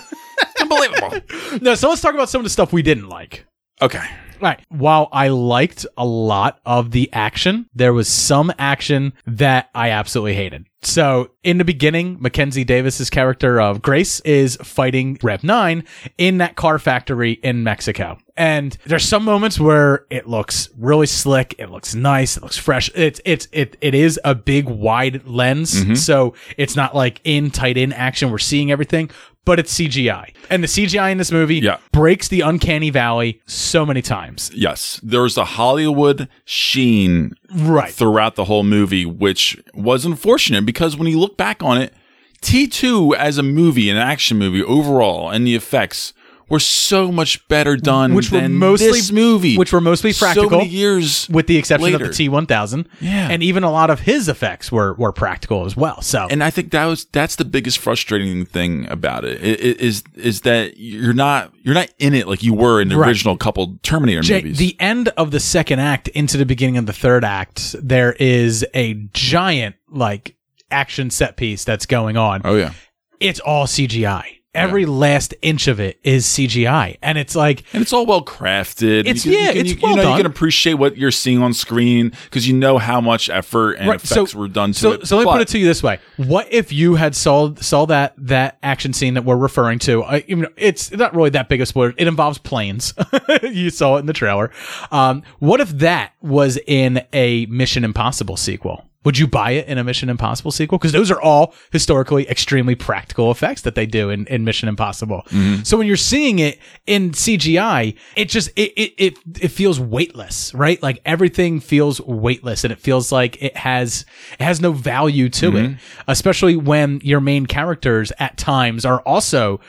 unbelievable. 0.60 1.22
no. 1.62 1.76
So 1.76 1.90
let's 1.90 2.02
talk 2.02 2.14
about 2.14 2.30
some 2.30 2.40
of 2.40 2.44
the 2.44 2.50
stuff 2.50 2.74
we 2.74 2.82
didn't 2.82 3.08
like. 3.08 3.46
Okay. 3.82 4.04
Right. 4.40 4.60
While 4.70 5.10
I 5.12 5.30
liked 5.30 5.86
a 5.98 6.06
lot 6.06 6.60
of 6.66 6.92
the 6.92 7.12
action, 7.14 7.70
there 7.74 7.94
was 7.94 8.08
some 8.08 8.52
action 8.58 9.14
that 9.26 9.70
I 9.74 9.92
absolutely 9.92 10.36
hated. 10.36 10.66
So 10.84 11.32
in 11.44 11.58
the 11.58 11.66
beginning, 11.66 12.18
Mackenzie 12.20 12.64
Davis's 12.64 13.10
character 13.10 13.60
of 13.60 13.82
Grace 13.82 14.20
is 14.22 14.58
fighting 14.58 15.18
Rev 15.24 15.44
9 15.44 15.84
in 16.18 16.38
that 16.38 16.56
car 16.56 16.78
factory 16.78 17.34
in 17.34 17.64
Mexico. 17.64 18.18
And 18.38 18.78
there's 18.86 19.04
some 19.04 19.26
moments 19.26 19.60
where 19.60 20.06
it 20.12 20.28
looks 20.28 20.70
really 20.78 21.08
slick, 21.08 21.56
it 21.58 21.72
looks 21.72 21.96
nice, 21.96 22.38
it 22.38 22.44
looks 22.44 22.58
fresh. 22.58 22.92
It's 22.94 23.20
it's 23.26 23.48
it 23.52 23.76
it 23.82 23.96
is 23.96 24.20
a 24.24 24.36
big 24.36 24.70
wide 24.70 25.26
lens, 25.26 25.74
mm-hmm. 25.74 25.96
so 25.96 26.36
it's 26.56 26.76
not 26.76 26.96
like 26.96 27.20
in 27.24 27.50
tight 27.50 27.78
in 27.78 27.92
action 27.92 28.30
we're 28.30 28.38
seeing 28.38 28.72
everything, 28.72 29.10
but 29.48 29.58
it's 29.60 29.74
CGI. 29.74 30.32
And 30.50 30.62
the 30.62 30.68
CGI 30.68 31.10
in 31.10 31.18
this 31.18 31.32
movie 31.32 31.56
Yeah. 31.60 31.78
breaks 31.92 32.28
the 32.28 32.42
uncanny 32.42 32.90
valley 32.90 33.40
so 33.48 33.86
many 33.86 34.02
times. 34.02 34.52
Yes, 34.54 35.00
there's 35.02 35.38
a 35.38 35.46
Hollywood 35.46 36.28
sheen 36.46 37.32
Right. 37.54 37.92
throughout 37.92 38.36
the 38.36 38.44
whole 38.44 38.64
movie, 38.64 39.06
which 39.06 39.58
was 39.74 40.06
unfortunate 40.06 40.66
because 40.66 40.96
when 40.98 41.08
you 41.08 41.18
look 41.20 41.38
back 41.38 41.64
on 41.64 41.78
it, 41.82 41.94
T2 42.42 43.14
as 43.16 43.38
a 43.38 43.44
movie, 43.44 43.90
an 43.90 43.98
action 43.98 44.38
movie 44.38 44.62
overall, 44.62 45.30
and 45.30 45.48
the 45.48 45.56
effects 45.56 46.14
were 46.50 46.60
so 46.60 47.12
much 47.12 47.46
better 47.50 47.76
done 47.76 48.14
Which 48.14 48.32
were 48.32 48.48
mostly- 48.48 48.92
this 48.92 49.12
movie. 49.12 49.58
which 49.58 49.74
were 49.74 49.82
mostly 49.82 50.14
So 50.14 50.26
practical, 50.26 50.58
many 50.60 50.70
years 50.70 51.28
with 51.30 51.48
the 51.48 51.58
exception 51.58 51.92
later. 51.92 52.06
of 52.06 52.16
the 52.16 52.28
T1000. 52.30 52.86
Yeah. 53.02 53.30
And 53.30 53.44
even 53.44 53.64
a 53.64 53.72
lot 53.72 53.90
of 53.90 54.02
his 54.02 54.30
effects 54.30 54.72
were 54.72 54.94
were 54.94 55.12
practical 55.12 55.66
as 55.66 55.76
well. 55.76 56.02
So 56.02 56.28
and 56.30 56.44
I 56.44 56.50
think 56.50 56.72
that 56.72 56.86
was 56.86 57.06
that's 57.12 57.36
the 57.36 57.46
biggest 57.46 57.80
frustrating 57.80 58.46
thing 58.46 58.88
about 58.90 59.26
it 59.26 59.42
is 59.42 60.04
is 60.16 60.42
that 60.42 60.78
you're 60.78 61.14
not 61.14 61.52
you're 61.64 61.74
not 61.76 61.90
in 62.00 62.14
it 62.14 62.28
like 62.28 62.44
you 62.44 62.54
were 62.54 62.80
in 62.82 62.88
the 62.90 62.98
Right. 62.98 63.10
original 63.10 63.36
couple 63.38 63.78
Terminator 63.84 64.22
Jay, 64.22 64.42
movies. 64.42 64.58
the 64.58 64.76
end 64.80 65.10
of 65.18 65.32
the 65.32 65.40
second 65.40 65.80
act 65.80 66.08
into 66.10 66.38
the 66.38 66.46
beginning 66.46 66.78
of 66.78 66.86
the 66.86 66.94
third 66.94 67.26
act, 67.26 67.76
there 67.82 68.14
is 68.14 68.66
a 68.74 68.94
giant 69.14 69.76
like 69.92 70.36
action 70.72 71.10
set 71.10 71.36
piece 71.38 71.64
that's 71.64 71.86
going 71.86 72.16
on. 72.18 72.42
oh 72.46 72.56
yeah, 72.56 72.72
It's 73.20 73.40
all 73.40 73.66
CGI. 73.68 74.24
Every 74.58 74.86
last 74.86 75.34
inch 75.42 75.68
of 75.68 75.80
it 75.80 76.00
is 76.04 76.26
CGI, 76.26 76.98
and 77.02 77.18
it's 77.18 77.36
like 77.36 77.64
and 77.74 77.82
it's 77.82 77.94
all 77.94 78.06
well 78.06 78.24
crafted. 78.24 79.02
It's- 79.02 79.26
you 79.26 79.34
can, 79.34 79.42
yeah, 79.42 79.48
you 79.48 79.54
can, 79.54 79.62
it's 79.62 79.70
you, 79.72 79.80
well 79.82 79.92
you 79.92 79.98
know 79.98 80.04
done. 80.04 80.12
you 80.12 80.24
can 80.24 80.32
appreciate 80.32 80.74
what 80.76 80.98
you're 80.98 81.12
seeing 81.12 81.42
on 81.42 81.54
screen 81.54 82.12
because 82.26 82.48
you 82.48 82.54
know 82.54 82.78
how 82.78 83.02
much 83.02 83.30
effort 83.30 83.74
and 83.74 83.90
effects 83.90 84.34
were 84.34 84.48
done 84.48 84.72
to 84.74 84.80
so, 84.80 84.92
it. 84.94 85.08
So 85.08 85.18
let 85.18 85.26
me 85.26 85.32
put 85.32 85.42
it 85.42 85.48
to 85.50 85.60
you 85.60 85.66
this 85.66 85.84
way: 85.84 86.00
What 86.18 86.52
if 86.52 86.72
you 86.74 86.96
had 86.96 87.16
saw 87.16 87.54
saw 87.56 87.86
that 87.86 88.14
that 88.18 88.58
action 88.64 88.94
scene 88.94 89.14
that 89.16 89.26
we're 89.26 89.38
referring 89.38 89.80
to? 89.80 90.04
I, 90.04 90.24
you 90.28 90.38
know, 90.38 90.50
it's 90.58 90.92
not 90.92 91.16
really 91.16 91.30
that 91.32 91.50
big 91.50 91.62
a 91.62 91.66
spoiler. 91.66 91.94
It 91.98 92.08
involves 92.08 92.38
planes. 92.38 92.94
you 93.44 93.70
saw 93.70 93.98
it 93.98 94.00
in 94.00 94.06
the 94.06 94.14
trailer. 94.14 94.52
Um, 94.92 95.24
what 95.40 95.62
if 95.62 95.70
that 95.80 96.14
was 96.22 96.58
in 96.68 97.02
a 97.14 97.46
Mission 97.48 97.84
Impossible 97.84 98.38
sequel? 98.38 98.87
Would 99.08 99.18
you 99.18 99.26
buy 99.26 99.52
it 99.52 99.70
in 99.70 99.78
a 99.78 99.86
Mission 99.86 100.10
Impossible 100.10 100.52
sequel? 100.52 100.78
Because 100.78 100.92
those 100.92 101.10
are 101.12 101.22
all 101.22 101.54
historically 101.72 102.28
extremely 102.28 102.76
practical 102.76 103.32
effects 103.32 103.62
that 103.62 103.74
they 103.74 103.86
do 103.86 104.10
in, 104.10 104.28
in 104.28 104.44
Mission 104.44 104.68
Impossible. 104.68 105.22
Mm-hmm. 105.28 105.64
So 105.64 105.78
when 105.78 105.88
you're 105.88 105.96
seeing 105.96 106.40
it 106.40 106.60
in 106.86 107.12
CGI, 107.12 107.96
it 108.18 108.28
just 108.28 108.50
it, 108.58 108.74
it 108.76 108.94
it 108.98 109.18
it 109.40 109.48
feels 109.48 109.80
weightless, 109.80 110.54
right? 110.54 110.84
Like 110.84 111.00
everything 111.06 111.62
feels 111.62 112.02
weightless, 112.02 112.66
and 112.66 112.74
it 112.74 112.80
feels 112.80 113.10
like 113.10 113.42
it 113.42 113.56
has 113.56 114.06
it 114.38 114.44
has 114.44 114.60
no 114.60 114.74
value 114.74 115.30
to 115.30 115.56
it. 115.56 115.70
Mm-hmm. 115.70 116.02
Especially 116.10 116.58
when 116.58 117.00
your 117.02 117.22
main 117.22 117.46
characters 117.46 118.12
at 118.20 118.36
times 118.36 118.84
are 118.84 119.00
also 119.04 119.62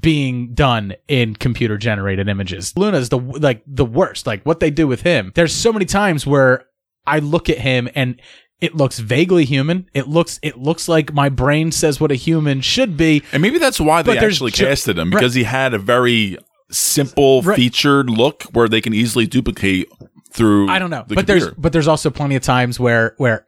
being 0.00 0.54
done 0.54 0.94
in 1.06 1.36
computer 1.36 1.76
generated 1.76 2.30
images. 2.30 2.74
Luna's 2.78 3.10
the 3.10 3.18
like 3.18 3.62
the 3.66 3.84
worst. 3.84 4.26
Like 4.26 4.42
what 4.44 4.60
they 4.60 4.70
do 4.70 4.88
with 4.88 5.02
him. 5.02 5.32
There's 5.34 5.54
so 5.54 5.70
many 5.70 5.84
times 5.84 6.26
where 6.26 6.64
I 7.06 7.20
look 7.20 7.48
at 7.48 7.58
him 7.58 7.88
and 7.94 8.20
it 8.60 8.74
looks 8.74 8.98
vaguely 8.98 9.44
human. 9.44 9.88
It 9.94 10.08
looks 10.08 10.38
it 10.42 10.58
looks 10.58 10.88
like 10.88 11.12
my 11.12 11.28
brain 11.28 11.72
says 11.72 12.00
what 12.00 12.10
a 12.10 12.14
human 12.14 12.60
should 12.60 12.96
be. 12.96 13.22
And 13.32 13.42
maybe 13.42 13.58
that's 13.58 13.78
why 13.80 14.02
they 14.02 14.18
actually 14.18 14.52
ju- 14.52 14.64
casted 14.66 14.98
him 14.98 15.10
right. 15.10 15.20
because 15.20 15.34
he 15.34 15.44
had 15.44 15.74
a 15.74 15.78
very 15.78 16.38
simple 16.70 17.42
Right. 17.42 17.56
featured 17.56 18.10
look 18.10 18.44
where 18.52 18.68
they 18.68 18.80
can 18.80 18.92
easily 18.94 19.26
duplicate 19.26 19.88
through. 20.32 20.68
I 20.68 20.78
don't 20.78 20.90
know, 20.90 21.04
but 21.08 21.26
there's 21.26 21.50
but 21.50 21.72
there's 21.72 21.88
also 21.88 22.10
plenty 22.10 22.34
of 22.36 22.42
times 22.42 22.80
where 22.80 23.14
where 23.18 23.46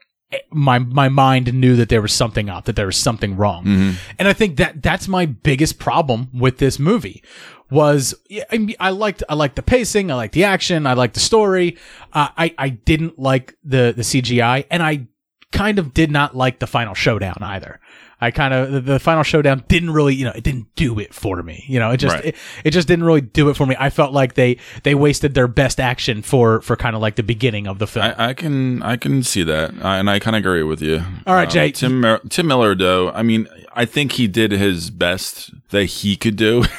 my 0.50 0.78
my 0.78 1.08
mind 1.08 1.54
knew 1.54 1.76
that 1.76 1.88
there 1.88 2.02
was 2.02 2.12
something 2.12 2.48
up, 2.50 2.64
that 2.66 2.76
there 2.76 2.86
was 2.86 2.96
something 2.96 3.36
wrong, 3.36 3.64
Mm-hmm. 3.64 3.90
and 4.18 4.28
I 4.28 4.32
think 4.32 4.56
that 4.58 4.82
that's 4.82 5.08
my 5.08 5.26
biggest 5.26 5.78
problem 5.78 6.28
with 6.34 6.58
this 6.58 6.78
movie. 6.78 7.22
Was 7.70 8.14
yeah, 8.30 8.44
I, 8.50 8.58
mean, 8.58 8.76
I 8.80 8.90
liked 8.90 9.22
I 9.28 9.34
liked 9.34 9.56
the 9.56 9.62
pacing, 9.62 10.10
I 10.10 10.14
liked 10.14 10.32
the 10.34 10.44
action, 10.44 10.86
I 10.86 10.94
liked 10.94 11.14
the 11.14 11.20
story. 11.20 11.76
Uh, 12.12 12.28
I 12.36 12.54
I 12.56 12.68
didn't 12.70 13.18
like 13.18 13.56
the 13.62 13.92
the 13.94 14.02
CGI, 14.02 14.64
and 14.70 14.82
I 14.82 15.06
kind 15.52 15.78
of 15.78 15.92
did 15.94 16.10
not 16.10 16.36
like 16.36 16.58
the 16.60 16.66
final 16.66 16.94
showdown 16.94 17.36
either. 17.40 17.80
I 18.20 18.30
kind 18.32 18.52
of 18.52 18.72
the, 18.72 18.80
the 18.80 18.98
final 18.98 19.22
showdown 19.22 19.64
didn't 19.68 19.90
really, 19.90 20.14
you 20.14 20.24
know, 20.24 20.32
it 20.34 20.42
didn't 20.42 20.66
do 20.74 20.98
it 20.98 21.14
for 21.14 21.42
me. 21.42 21.64
You 21.68 21.78
know, 21.78 21.90
it 21.92 21.98
just 21.98 22.16
Right. 22.16 22.24
it, 22.26 22.36
it 22.64 22.70
just 22.72 22.88
didn't 22.88 23.04
really 23.04 23.20
do 23.20 23.48
it 23.48 23.54
for 23.56 23.64
me. 23.66 23.76
I 23.78 23.90
felt 23.90 24.12
like 24.12 24.34
they 24.34 24.56
they 24.82 24.94
wasted 24.94 25.34
their 25.34 25.46
best 25.48 25.78
action 25.78 26.22
for 26.22 26.60
for 26.62 26.74
kind 26.76 26.96
of 26.96 27.02
like 27.02 27.14
the 27.16 27.22
beginning 27.22 27.68
of 27.68 27.78
the 27.78 27.86
film. 27.86 28.06
I, 28.06 28.28
I 28.30 28.34
can 28.34 28.82
I 28.82 28.96
can 28.96 29.22
see 29.22 29.42
that, 29.44 29.70
uh, 29.82 29.86
and 29.88 30.10
I 30.10 30.18
kind 30.18 30.34
of 30.34 30.40
agree 30.40 30.62
with 30.64 30.82
you. 30.82 31.02
All 31.26 31.34
right, 31.34 31.46
Uh, 31.48 31.50
Jay. 31.50 31.70
Tim 31.70 32.04
Tim 32.28 32.46
Miller, 32.48 32.74
though, 32.74 33.10
I 33.10 33.22
mean, 33.22 33.46
I 33.74 33.84
think 33.84 34.12
he 34.12 34.26
did 34.26 34.50
his 34.52 34.90
best 34.90 35.50
that 35.70 35.84
he 35.84 36.16
could 36.16 36.36
do. 36.36 36.64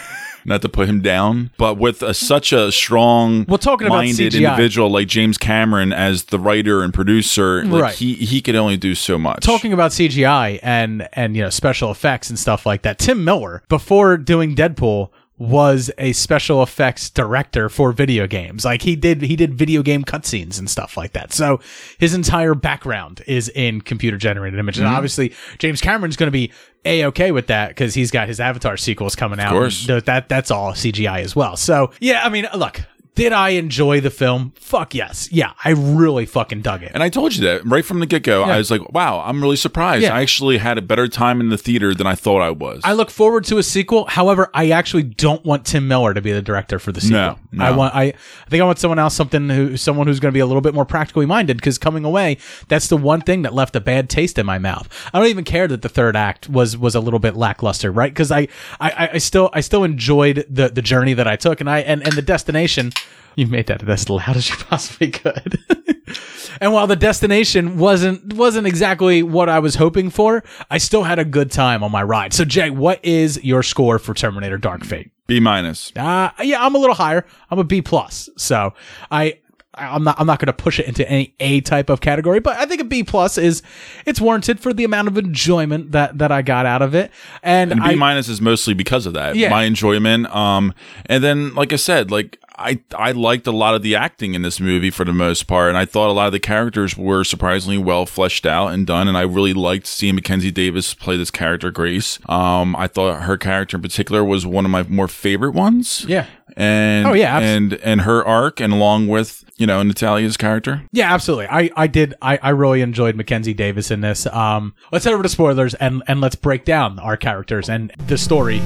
Not 0.49 0.61
to 0.63 0.69
put 0.69 0.89
him 0.89 0.99
down, 1.01 1.51
but 1.57 1.77
with 1.77 2.01
a, 2.01 2.13
such 2.13 2.51
a 2.51 2.71
strong, 2.71 3.45
Well, 3.47 3.57
talking 3.59 3.87
about 3.87 3.97
minded 3.97 4.33
CGI. 4.33 4.37
individual 4.49 4.89
like 4.89 5.07
James 5.07 5.37
Cameron 5.37 5.93
as 5.93 6.25
the 6.25 6.39
writer 6.39 6.81
and 6.83 6.91
producer, 6.93 7.63
like 7.65 7.81
Right. 7.83 7.95
he 7.95 8.15
he 8.15 8.41
could 8.41 8.55
only 8.55 8.75
do 8.75 8.95
so 8.95 9.17
much. 9.19 9.41
Talking 9.45 9.73
about 9.73 9.91
CGI 9.91 10.59
and 10.63 11.07
and 11.13 11.35
you 11.37 11.43
know 11.43 11.49
special 11.51 11.91
effects 11.91 12.29
and 12.29 12.37
stuff 12.37 12.65
like 12.65 12.81
that. 12.81 12.97
Tim 12.99 13.23
Miller 13.23 13.61
before 13.69 14.17
doing 14.17 14.55
Deadpool 14.55 15.09
was 15.39 15.89
a 15.97 16.11
special 16.13 16.61
effects 16.61 17.09
director 17.09 17.69
for 17.69 17.93
video 17.93 18.27
games. 18.27 18.65
Like 18.65 18.81
he 18.81 18.95
did, 18.95 19.21
he 19.21 19.35
did 19.35 19.53
video 19.53 19.81
game 19.81 20.03
cutscenes 20.03 20.59
and 20.59 20.69
stuff 20.69 20.97
like 20.97 21.13
that. 21.13 21.31
So 21.33 21.61
his 21.97 22.13
entire 22.13 22.53
background 22.53 23.23
is 23.25 23.49
in 23.49 23.79
computer 23.81 24.17
generated 24.17 24.59
images. 24.59 24.81
And 24.81 24.87
mm-hmm. 24.87 24.97
obviously 24.97 25.33
James 25.57 25.79
Cameron's 25.79 26.17
going 26.17 26.27
to 26.27 26.31
be 26.31 26.51
a 26.85 27.05
okay 27.05 27.31
with 27.31 27.47
that 27.47 27.69
because 27.69 27.93
he's 27.93 28.11
got 28.11 28.27
his 28.27 28.39
Avatar 28.39 28.77
sequels 28.77 29.15
coming 29.15 29.39
out. 29.39 29.53
that 30.01 30.29
that's 30.29 30.51
all 30.51 30.73
CGI 30.73 31.21
as 31.21 31.35
well. 31.35 31.55
So 31.55 31.91
yeah, 31.99 32.23
I 32.23 32.29
mean, 32.29 32.47
look. 32.55 32.81
Did 33.19 33.33
I 33.33 33.49
enjoy 33.49 33.99
the 33.99 34.09
film? 34.09 34.53
Fuck 34.55 34.95
yes. 34.95 35.29
Yeah, 35.29 35.51
I 35.65 35.71
really 35.71 36.25
fucking 36.25 36.61
dug 36.61 36.83
it. 36.83 36.91
And 36.93 37.03
I 37.03 37.09
told 37.09 37.35
you 37.35 37.43
that 37.43 37.65
right 37.65 37.83
from 37.83 37.99
the 37.99 38.05
get 38.05 38.23
go. 38.23 38.43
I 38.43 38.57
was 38.57 38.71
like, 38.71 38.93
wow, 38.93 39.21
I'm 39.25 39.41
really 39.41 39.57
surprised. 39.57 40.03
Yeah. 40.03 40.15
I 40.15 40.21
actually 40.21 40.57
had 40.57 40.77
a 40.77 40.81
better 40.81 41.09
time 41.09 41.41
in 41.41 41.49
the 41.49 41.57
theater 41.57 41.93
than 41.93 42.07
I 42.07 42.15
thought 42.15 42.41
I 42.41 42.51
was. 42.51 42.79
I 42.85 42.93
look 42.93 43.09
forward 43.09 43.43
to 43.45 43.57
a 43.57 43.63
sequel. 43.63 44.05
However, 44.05 44.49
I 44.53 44.69
actually 44.69 45.03
don't 45.03 45.43
want 45.43 45.65
Tim 45.65 45.85
Miller 45.87 46.13
to 46.13 46.21
be 46.21 46.31
the 46.31 46.41
director 46.41 46.79
for 46.79 46.93
the 46.93 47.01
sequel. 47.01 47.19
No, 47.19 47.39
no. 47.51 47.65
I 47.65 47.71
want 47.71 47.93
I, 47.93 48.03
I 48.03 48.49
think 48.49 48.61
I 48.61 48.65
want 48.65 48.79
someone 48.79 48.99
else, 48.99 49.15
something 49.15 49.49
who 49.49 49.75
someone 49.75 50.07
who's 50.07 50.21
going 50.21 50.31
to 50.31 50.33
be 50.33 50.39
a 50.39 50.45
little 50.45 50.61
bit 50.61 50.73
more 50.73 50.85
practically 50.85 51.25
minded. 51.25 51.57
Because 51.57 51.77
coming 51.77 52.05
away, 52.05 52.37
that's 52.69 52.87
the 52.87 52.97
one 52.97 53.19
thing 53.19 53.41
that 53.41 53.53
left 53.53 53.75
a 53.75 53.81
bad 53.81 54.09
taste 54.09 54.39
in 54.39 54.45
my 54.45 54.59
mouth. 54.59 54.87
I 55.13 55.19
don't 55.19 55.27
even 55.27 55.43
care 55.43 55.67
that 55.67 55.81
the 55.81 55.89
third 55.89 56.15
act 56.15 56.47
was 56.47 56.77
was 56.77 56.95
a 56.95 57.01
little 57.01 57.19
bit 57.19 57.35
lackluster, 57.35 57.91
right? 57.91 58.13
Because 58.13 58.31
I, 58.31 58.47
I 58.79 59.09
I 59.13 59.17
still 59.17 59.49
I 59.51 59.59
still 59.59 59.83
enjoyed 59.83 60.45
the 60.49 60.69
the 60.69 60.81
journey 60.81 61.13
that 61.15 61.27
I 61.27 61.35
took, 61.35 61.59
and 61.59 61.69
I 61.69 61.79
and 61.79 62.01
and 62.01 62.13
the 62.13 62.21
destination. 62.21 62.93
You 63.35 63.47
made 63.47 63.67
that 63.67 63.87
as 63.87 64.09
loud 64.09 64.35
as 64.35 64.49
you 64.49 64.55
possibly 64.57 65.11
could. 65.11 65.59
and 66.61 66.73
while 66.73 66.87
the 66.87 66.95
destination 66.95 67.77
wasn't 67.77 68.33
wasn't 68.33 68.67
exactly 68.67 69.23
what 69.23 69.49
I 69.49 69.59
was 69.59 69.75
hoping 69.75 70.09
for, 70.09 70.43
I 70.69 70.77
still 70.77 71.03
had 71.03 71.19
a 71.19 71.25
good 71.25 71.51
time 71.51 71.83
on 71.83 71.91
my 71.91 72.03
ride. 72.03 72.33
So 72.33 72.43
Jay, 72.43 72.69
what 72.69 73.03
is 73.03 73.41
your 73.43 73.63
score 73.63 73.99
for 73.99 74.13
Terminator 74.13 74.57
Dark 74.57 74.83
Fate? 74.83 75.11
B 75.27 75.39
minus. 75.39 75.93
Uh 75.95 76.31
yeah, 76.41 76.65
I'm 76.65 76.75
a 76.75 76.79
little 76.79 76.95
higher. 76.95 77.25
I'm 77.49 77.59
a 77.59 77.63
B 77.63 77.81
plus. 77.81 78.29
So 78.35 78.73
I 79.09 79.39
I'm 79.75 80.03
not 80.03 80.19
I'm 80.19 80.27
not 80.27 80.39
going 80.39 80.47
to 80.47 80.53
push 80.53 80.79
it 80.79 80.87
into 80.87 81.07
any 81.07 81.33
A 81.39 81.61
type 81.61 81.89
of 81.89 82.01
category, 82.01 82.39
but 82.39 82.57
I 82.57 82.65
think 82.65 82.81
a 82.81 82.83
B 82.83 83.03
plus 83.03 83.37
is 83.37 83.61
it's 84.05 84.19
warranted 84.19 84.59
for 84.59 84.73
the 84.73 84.83
amount 84.83 85.07
of 85.07 85.17
enjoyment 85.17 85.91
that 85.91 86.17
that 86.17 86.31
I 86.31 86.41
got 86.41 86.65
out 86.65 86.81
of 86.81 86.95
it. 86.95 87.11
And, 87.43 87.71
And 87.71 87.81
I 87.81 87.89
B 87.89 87.95
minus 87.95 88.27
is 88.27 88.41
mostly 88.41 88.73
because 88.73 89.05
of 89.05 89.13
that. 89.13 89.35
Yeah. 89.35 89.49
My 89.49 89.63
enjoyment. 89.63 90.33
Um, 90.35 90.73
and 91.05 91.23
then, 91.23 91.53
like 91.55 91.71
I 91.71 91.77
said, 91.77 92.11
like 92.11 92.39
I, 92.59 92.79
I 92.95 93.11
liked 93.13 93.47
a 93.47 93.51
lot 93.51 93.73
of 93.73 93.81
the 93.81 93.95
acting 93.95 94.33
in 94.33 94.41
this 94.41 94.59
movie 94.59 94.89
for 94.89 95.05
the 95.05 95.13
most 95.13 95.47
part. 95.47 95.69
And 95.69 95.77
I 95.77 95.85
thought 95.85 96.09
a 96.09 96.13
lot 96.13 96.27
of 96.27 96.33
the 96.33 96.39
characters 96.39 96.97
were 96.97 97.23
surprisingly 97.23 97.77
well 97.77 98.05
fleshed 98.05 98.45
out 98.45 98.67
and 98.73 98.85
done. 98.85 99.07
And 99.07 99.17
I 99.17 99.21
really 99.21 99.53
liked 99.53 99.87
seeing 99.87 100.15
Mackenzie 100.15 100.51
Davis 100.51 100.93
play 100.93 101.15
this 101.17 101.31
character, 101.31 101.71
Grace. 101.71 102.19
Um, 102.27 102.75
I 102.75 102.87
thought 102.87 103.23
her 103.23 103.37
character 103.37 103.77
in 103.77 103.81
particular 103.81 104.23
was 104.23 104.45
one 104.45 104.65
of 104.65 104.71
my 104.71 104.83
more 104.83 105.07
favorite 105.07 105.51
ones. 105.53 106.05
Yeah. 106.07 106.25
And, 106.57 107.07
Oh, 107.07 107.13
yeah, 107.13 107.39
and, 107.39 107.73
and 107.75 108.01
her 108.01 108.25
arc 108.25 108.59
and 108.59 108.73
along 108.73 109.07
with, 109.07 109.45
you 109.57 109.65
know, 109.65 109.81
Natalia's 109.81 110.35
character. 110.35 110.81
Yeah, 110.91 111.13
absolutely. 111.13 111.47
I, 111.47 111.69
I 111.77 111.87
did. 111.87 112.15
I, 112.21 112.37
I 112.41 112.49
really 112.49 112.81
enjoyed 112.81 113.15
Mackenzie 113.15 113.53
Davis 113.53 113.91
in 113.91 114.01
this. 114.01 114.25
Um, 114.27 114.73
let's 114.91 115.05
head 115.05 115.13
over 115.13 115.23
to 115.23 115.29
spoilers 115.29 115.73
and, 115.75 116.03
and 116.07 116.19
let's 116.19 116.35
break 116.35 116.65
down 116.65 116.99
our 116.99 117.15
characters 117.15 117.69
and 117.69 117.93
the 118.07 118.17
story. 118.17 118.61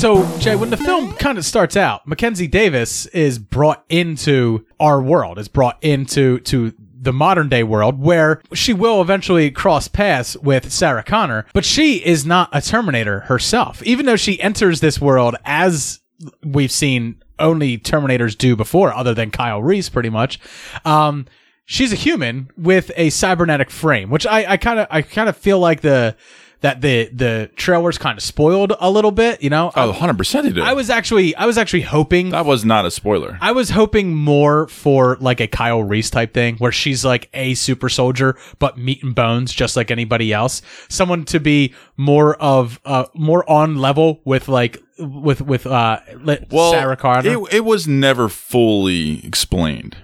So 0.00 0.38
Jay, 0.38 0.56
when 0.56 0.70
the 0.70 0.78
film 0.78 1.12
kind 1.12 1.36
of 1.36 1.44
starts 1.44 1.76
out, 1.76 2.08
Mackenzie 2.08 2.46
Davis 2.46 3.04
is 3.08 3.38
brought 3.38 3.84
into 3.90 4.64
our 4.80 4.98
world, 5.02 5.38
is 5.38 5.46
brought 5.46 5.76
into 5.82 6.38
to 6.40 6.72
the 6.98 7.12
modern 7.12 7.50
day 7.50 7.62
world 7.62 8.00
where 8.00 8.40
she 8.54 8.72
will 8.72 9.02
eventually 9.02 9.50
cross 9.50 9.88
paths 9.88 10.38
with 10.38 10.72
Sarah 10.72 11.02
Connor, 11.02 11.44
but 11.52 11.66
she 11.66 11.96
is 11.96 12.24
not 12.24 12.48
a 12.50 12.62
Terminator 12.62 13.20
herself. 13.20 13.82
Even 13.82 14.06
though 14.06 14.16
she 14.16 14.40
enters 14.40 14.80
this 14.80 15.02
world 15.02 15.36
as 15.44 16.00
we've 16.42 16.72
seen 16.72 17.22
only 17.38 17.76
Terminators 17.76 18.38
do 18.38 18.56
before, 18.56 18.94
other 18.94 19.12
than 19.12 19.30
Kyle 19.30 19.62
Reese, 19.62 19.90
pretty 19.90 20.08
much. 20.08 20.40
Um, 20.86 21.26
she's 21.66 21.92
a 21.92 21.96
human 21.96 22.50
with 22.56 22.90
a 22.96 23.10
cybernetic 23.10 23.70
frame, 23.70 24.08
which 24.08 24.26
I 24.26 24.56
kind 24.56 24.80
of 24.80 24.86
I 24.90 25.02
kind 25.02 25.28
of 25.28 25.36
feel 25.36 25.58
like 25.58 25.82
the 25.82 26.16
that 26.62 26.80
the 26.80 27.08
the 27.12 27.50
trailers 27.56 27.96
kind 27.98 28.18
of 28.18 28.22
spoiled 28.22 28.72
a 28.80 28.90
little 28.90 29.10
bit. 29.10 29.42
You 29.42 29.50
know, 29.50 29.72
Oh, 29.74 29.92
100% 29.92 30.44
he 30.44 30.52
did. 30.52 30.62
I 30.62 30.72
was 30.74 30.90
actually 30.90 31.34
I 31.36 31.46
was 31.46 31.56
actually 31.58 31.82
hoping 31.82 32.30
that 32.30 32.44
was 32.44 32.64
not 32.64 32.84
a 32.86 32.90
spoiler. 32.90 33.38
I 33.40 33.52
was 33.52 33.70
hoping 33.70 34.14
more 34.14 34.68
for 34.68 35.16
like 35.20 35.40
a 35.40 35.46
Kyle 35.46 35.82
Reese 35.82 36.10
type 36.10 36.34
thing 36.34 36.56
where 36.56 36.72
she's 36.72 37.04
like 37.04 37.28
a 37.34 37.54
super 37.54 37.88
soldier 37.88 38.36
but 38.58 38.76
meat 38.78 39.02
and 39.02 39.14
bones 39.14 39.52
just 39.52 39.76
like 39.76 39.90
anybody 39.90 40.32
else. 40.32 40.60
Someone 40.88 41.24
to 41.26 41.40
be 41.40 41.74
more 41.96 42.34
of 42.36 42.78
uh 42.84 43.04
more 43.14 43.48
on 43.50 43.78
level 43.78 44.20
with 44.24 44.48
like 44.48 44.82
with 44.98 45.40
with 45.40 45.66
uh 45.66 46.00
li- 46.18 46.44
Sarah 46.50 46.96
Connor. 46.96 47.30
It, 47.46 47.54
it 47.54 47.64
was 47.64 47.88
never 47.88 48.28
fully 48.28 49.24
explained. 49.24 49.96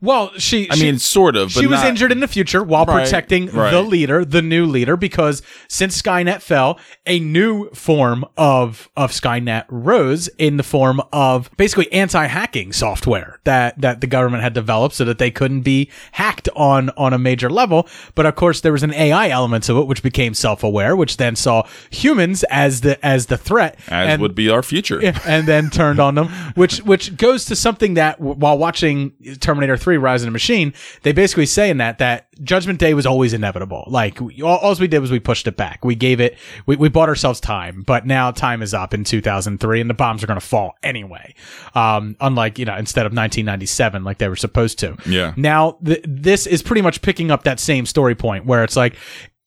Well, 0.00 0.30
she 0.38 0.68
I 0.70 0.74
she- 0.76 0.84
mean, 0.84 0.98
sort 0.98 1.36
of. 1.36 1.52
But 1.54 1.60
she 1.60 1.66
was 1.66 1.80
not- 1.80 1.88
injured 1.88 2.12
in 2.12 2.20
the 2.20 2.28
future 2.28 2.62
while 2.62 2.84
Right, 2.84 3.04
protecting 3.04 3.46
right. 3.50 3.70
the 3.70 3.82
leader, 3.82 4.24
the 4.24 4.42
new 4.42 4.64
leader, 4.66 4.96
because 4.96 5.42
since 5.68 6.00
Skynet 6.00 6.40
fell, 6.42 6.78
a 7.06 7.18
new 7.20 7.70
form 7.70 8.24
of 8.36 8.88
of 8.96 9.10
Skynet 9.12 9.64
rose 9.68 10.28
in 10.38 10.56
the 10.56 10.62
form 10.62 11.00
of 11.12 11.50
basically 11.56 11.90
anti-hacking 11.92 12.72
software 12.72 13.38
that 13.44 13.80
that 13.80 14.00
the 14.00 14.06
government 14.06 14.42
had 14.42 14.52
developed 14.52 14.94
so 14.94 15.04
that 15.04 15.18
they 15.18 15.30
couldn't 15.30 15.62
be 15.62 15.90
hacked 16.12 16.48
on 16.56 16.90
on 16.96 17.12
a 17.12 17.18
major 17.18 17.50
level. 17.50 17.88
But 18.14 18.26
of 18.26 18.34
course, 18.34 18.60
there 18.60 18.72
was 18.72 18.82
an 18.82 18.92
AI 18.94 19.28
element 19.28 19.64
to 19.64 19.80
it, 19.80 19.86
which 19.86 20.02
became 20.02 20.34
self-aware, 20.34 20.94
which 20.96 21.16
then 21.16 21.36
saw 21.36 21.62
humans 21.90 22.44
as 22.50 22.82
the 22.82 23.04
as 23.04 23.26
the 23.26 23.36
threat, 23.36 23.78
as 23.88 24.08
and- 24.14 24.22
would 24.22 24.34
be 24.34 24.48
our 24.50 24.62
future. 24.62 25.00
and 25.26 25.46
then 25.46 25.70
turned 25.70 26.00
on 26.00 26.14
them, 26.14 26.28
which 26.54 26.78
which 26.78 27.16
goes 27.16 27.44
to 27.46 27.56
something 27.56 27.94
that 27.94 28.20
while 28.20 28.58
watching 28.58 29.12
Terminator 29.40 29.76
3 29.76 29.87
Rise 29.96 30.22
of 30.22 30.26
the 30.26 30.32
Machine, 30.32 30.74
they 31.02 31.12
basically 31.12 31.46
say 31.46 31.70
in 31.70 31.78
that 31.78 31.98
that 31.98 32.26
Judgment 32.42 32.78
Day 32.78 32.94
was 32.94 33.06
always 33.06 33.32
inevitable. 33.32 33.84
Like 33.86 34.20
we, 34.20 34.42
all, 34.42 34.58
all 34.58 34.74
we 34.74 34.88
did 34.88 35.00
was 35.00 35.10
we 35.10 35.20
pushed 35.20 35.46
it 35.46 35.56
back. 35.56 35.84
We 35.84 35.94
gave 35.94 36.20
it 36.20 36.36
we, 36.66 36.76
we 36.76 36.88
bought 36.88 37.08
ourselves 37.08 37.40
time, 37.40 37.82
but 37.82 38.06
now 38.06 38.30
time 38.30 38.62
is 38.62 38.74
up 38.74 38.92
in 38.92 39.04
2003 39.04 39.80
and 39.80 39.88
the 39.88 39.94
bombs 39.94 40.22
are 40.22 40.26
going 40.26 40.40
to 40.40 40.46
fall 40.46 40.74
anyway. 40.82 41.34
Um 41.74 42.16
unlike, 42.20 42.58
you 42.58 42.64
know, 42.64 42.76
instead 42.76 43.06
of 43.06 43.12
1997 43.12 44.04
like 44.04 44.18
they 44.18 44.28
were 44.28 44.36
supposed 44.36 44.78
to. 44.80 44.96
Yeah. 45.06 45.32
Now 45.36 45.78
th- 45.84 46.04
this 46.06 46.46
is 46.46 46.62
pretty 46.62 46.82
much 46.82 47.02
picking 47.02 47.30
up 47.30 47.44
that 47.44 47.60
same 47.60 47.86
story 47.86 48.14
point 48.14 48.44
where 48.44 48.64
it's 48.64 48.76
like 48.76 48.96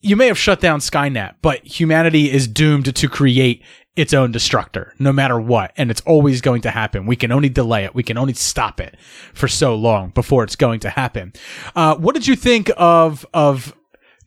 you 0.02 0.16
may 0.16 0.28
have 0.28 0.38
shut 0.38 0.60
down 0.60 0.80
Skynet, 0.80 1.36
but 1.42 1.64
humanity 1.66 2.32
is 2.32 2.48
doomed 2.48 2.94
to 2.96 3.08
create 3.08 3.64
its 3.96 4.14
own 4.14 4.32
destructor, 4.32 4.94
no 5.00 5.12
matter 5.12 5.40
what. 5.40 5.74
And 5.78 5.92
it's 5.92 6.02
always 6.02 6.40
going 6.42 6.62
to 6.62 6.72
happen. 6.72 7.06
We 7.06 7.16
can 7.16 7.32
only 7.32 7.50
delay 7.50 7.84
it. 7.84 7.94
We 7.94 8.04
can 8.04 8.18
only 8.18 8.34
stop 8.34 8.80
it 8.80 8.96
for 9.34 9.48
so 9.48 9.76
long 9.76 10.10
before 10.12 10.44
it's 10.44 10.56
going 10.56 10.80
to 10.82 10.90
happen. 10.90 11.34
Uh, 11.76 11.96
what 11.96 12.16
did 12.16 12.26
you 12.28 12.36
think 12.36 12.72
of, 12.78 13.26
of 13.34 13.76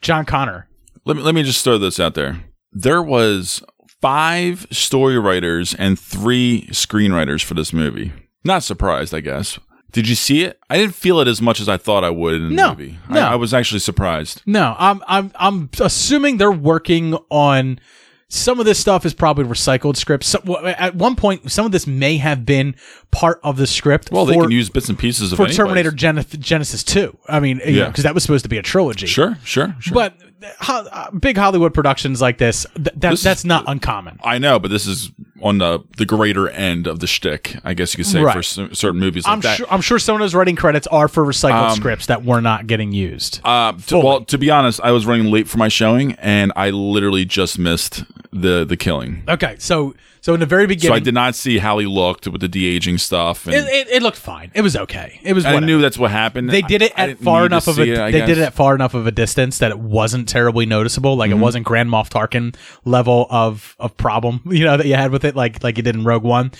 John 0.02 0.26
Connor? 0.26 0.68
Let 1.06 1.16
me 1.16 1.22
let 1.22 1.34
me 1.34 1.42
just 1.42 1.62
throw 1.64 1.76
this 1.78 1.98
out 2.00 2.14
there. 2.14 2.44
There 2.72 3.02
was 3.02 3.62
five 4.00 4.66
story 4.70 5.18
writers 5.18 5.74
and 5.74 5.98
three 5.98 6.66
screenwriters 6.70 7.42
for 7.44 7.54
this 7.54 7.72
movie. 7.72 8.12
Not 8.44 8.62
surprised, 8.62 9.14
I 9.14 9.20
guess. 9.20 9.58
Did 9.92 10.08
you 10.08 10.14
see 10.14 10.42
it? 10.42 10.58
I 10.68 10.76
didn't 10.76 10.94
feel 10.94 11.20
it 11.20 11.28
as 11.28 11.40
much 11.40 11.60
as 11.60 11.68
I 11.68 11.76
thought 11.76 12.04
I 12.04 12.10
would 12.10 12.34
in 12.34 12.48
the 12.48 12.54
No, 12.54 12.70
movie. 12.70 12.98
no. 13.08 13.20
I, 13.20 13.32
I 13.32 13.34
was 13.36 13.54
actually 13.54 13.78
surprised. 13.80 14.42
No, 14.44 14.74
I'm, 14.78 15.02
I'm, 15.06 15.30
I'm 15.36 15.70
assuming 15.80 16.36
they're 16.38 16.50
working 16.50 17.14
on 17.30 17.78
some 18.28 18.58
of 18.58 18.66
this 18.66 18.78
stuff 18.78 19.04
is 19.06 19.14
probably 19.14 19.44
recycled 19.44 19.96
scripts. 19.96 20.26
So, 20.28 20.66
at 20.66 20.94
one 20.94 21.14
point, 21.16 21.50
some 21.50 21.66
of 21.66 21.72
this 21.72 21.86
may 21.86 22.16
have 22.16 22.44
been 22.46 22.74
part 23.10 23.40
of 23.44 23.56
the 23.56 23.66
script. 23.66 24.10
Well, 24.10 24.24
they 24.26 24.34
can 24.36 24.50
use 24.50 24.70
bits 24.70 24.88
and 24.88 24.98
pieces 24.98 25.32
of 25.32 25.36
for 25.36 25.46
Terminator. 25.48 25.90
Gen- 25.90 26.16
Genisys 26.16 26.84
2. 26.84 27.16
I 27.28 27.40
mean, 27.40 27.58
because 27.58 27.74
Yeah. 27.74 27.90
that 27.90 28.14
was 28.14 28.22
supposed 28.22 28.44
to 28.44 28.48
be 28.48 28.58
a 28.58 28.62
trilogy. 28.62 29.06
Sure, 29.06 29.38
sure, 29.44 29.76
sure. 29.78 29.94
But 29.94 30.16
ho- 30.60 30.86
uh, 30.90 31.10
big 31.12 31.36
Hollywood 31.36 31.72
productions 31.74 32.20
like 32.20 32.38
this, 32.38 32.66
th- 32.74 32.84
that, 32.96 33.00
This 33.10 33.20
is- 33.20 33.24
that's 33.24 33.44
not 33.44 33.64
uncommon. 33.66 34.18
I 34.24 34.38
know, 34.38 34.58
but 34.58 34.70
this 34.70 34.86
is 34.86 35.10
on 35.42 35.58
the 35.58 35.80
the 35.98 36.06
greater 36.06 36.48
end 36.48 36.86
of 36.86 37.00
the 37.00 37.06
shtick, 37.06 37.56
I 37.64 37.74
guess 37.74 37.92
you 37.92 37.98
could 38.04 38.10
say, 38.10 38.20
Right. 38.22 38.34
for 38.36 38.42
cer- 38.42 38.74
certain 38.74 39.00
movies 39.00 39.24
like 39.26 39.32
I'm 39.34 39.40
that. 39.40 39.56
sure. 39.58 39.66
I'm 39.70 39.80
sure 39.82 39.98
some 39.98 40.14
of 40.16 40.20
those 40.20 40.34
writing 40.34 40.56
credits 40.56 40.86
are 40.88 41.08
for 41.08 41.24
recycled 41.24 41.70
Um, 41.70 41.76
scripts 41.76 42.06
that 42.06 42.24
were 42.24 42.40
not 42.40 42.66
getting 42.66 42.92
used. 42.92 43.40
Uh, 43.44 43.72
to, 43.88 43.98
well, 43.98 44.20
to 44.24 44.38
be 44.38 44.50
honest, 44.50 44.80
I 44.82 44.90
was 44.92 45.04
running 45.06 45.30
late 45.30 45.48
for 45.48 45.58
my 45.58 45.68
showing, 45.68 46.12
and 46.20 46.52
I 46.56 46.70
literally 46.70 47.24
just 47.24 47.58
missed 47.58 48.04
the 48.32 48.64
the 48.64 48.76
killing. 48.76 49.22
okay, 49.28 49.56
so 49.58 49.94
so 50.20 50.32
in 50.32 50.40
the 50.40 50.46
very 50.46 50.64
So 50.64 50.68
beginning, 50.68 50.96
I 50.96 51.00
did 51.00 51.12
not 51.12 51.34
see 51.34 51.58
how 51.58 51.76
he 51.78 51.84
looked 51.84 52.26
with 52.26 52.40
the 52.40 52.48
de 52.48 52.64
aging 52.64 52.96
stuff. 52.96 53.46
And 53.46 53.54
it, 53.54 53.66
it, 53.66 53.88
it 53.96 54.02
looked 54.02 54.16
fine. 54.16 54.50
It 54.54 54.62
was 54.62 54.74
okay. 54.74 55.20
It 55.22 55.34
was. 55.34 55.44
I 55.44 55.48
whatever. 55.52 55.66
knew 55.66 55.82
that's 55.82 55.98
what 55.98 56.10
happened. 56.10 56.48
they 56.48 56.62
did 56.62 56.80
it 56.80 56.92
I- 56.96 57.00
I 57.00 57.04
at 57.04 57.06
didn't 57.08 57.20
far 57.22 57.44
enough 57.44 57.68
of 57.68 57.78
a 57.78 57.82
it, 57.82 57.98
I 57.98 58.10
they 58.10 58.20
did 58.24 58.38
it 58.38 58.42
at 58.42 58.54
far 58.54 58.74
enough 58.74 58.94
of 58.94 59.06
a 59.06 59.10
distance 59.12 59.58
that 59.58 59.70
it 59.70 59.78
wasn't 59.78 60.26
terribly 60.34 60.66
noticeable. 60.66 61.14
Like 61.14 61.30
it 61.30 61.34
mm-hmm. 61.34 61.42
wasn't 61.42 61.64
Grand 61.64 61.88
Moff 61.88 62.08
Tarkin 62.08 62.56
level 62.84 63.28
of 63.30 63.76
of 63.78 63.96
problem, 63.96 64.42
you 64.50 64.64
know, 64.64 64.76
that 64.76 64.86
you 64.86 64.94
had 64.94 65.12
with 65.12 65.24
it, 65.24 65.36
like 65.36 65.62
like 65.62 65.76
you 65.76 65.84
did 65.84 65.94
in 65.94 66.02
Rogue 66.02 66.24
One. 66.24 66.50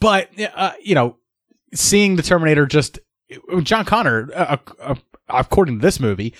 But 0.00 0.30
uh, 0.54 0.72
you 0.82 0.96
know, 0.96 1.16
seeing 1.72 2.16
the 2.16 2.22
Terminator 2.22 2.66
just 2.66 2.98
John 3.62 3.84
Connor, 3.84 4.30
a, 4.34 4.58
a, 4.80 4.96
according 5.28 5.78
to 5.78 5.82
this 5.82 6.00
movie, 6.00 6.34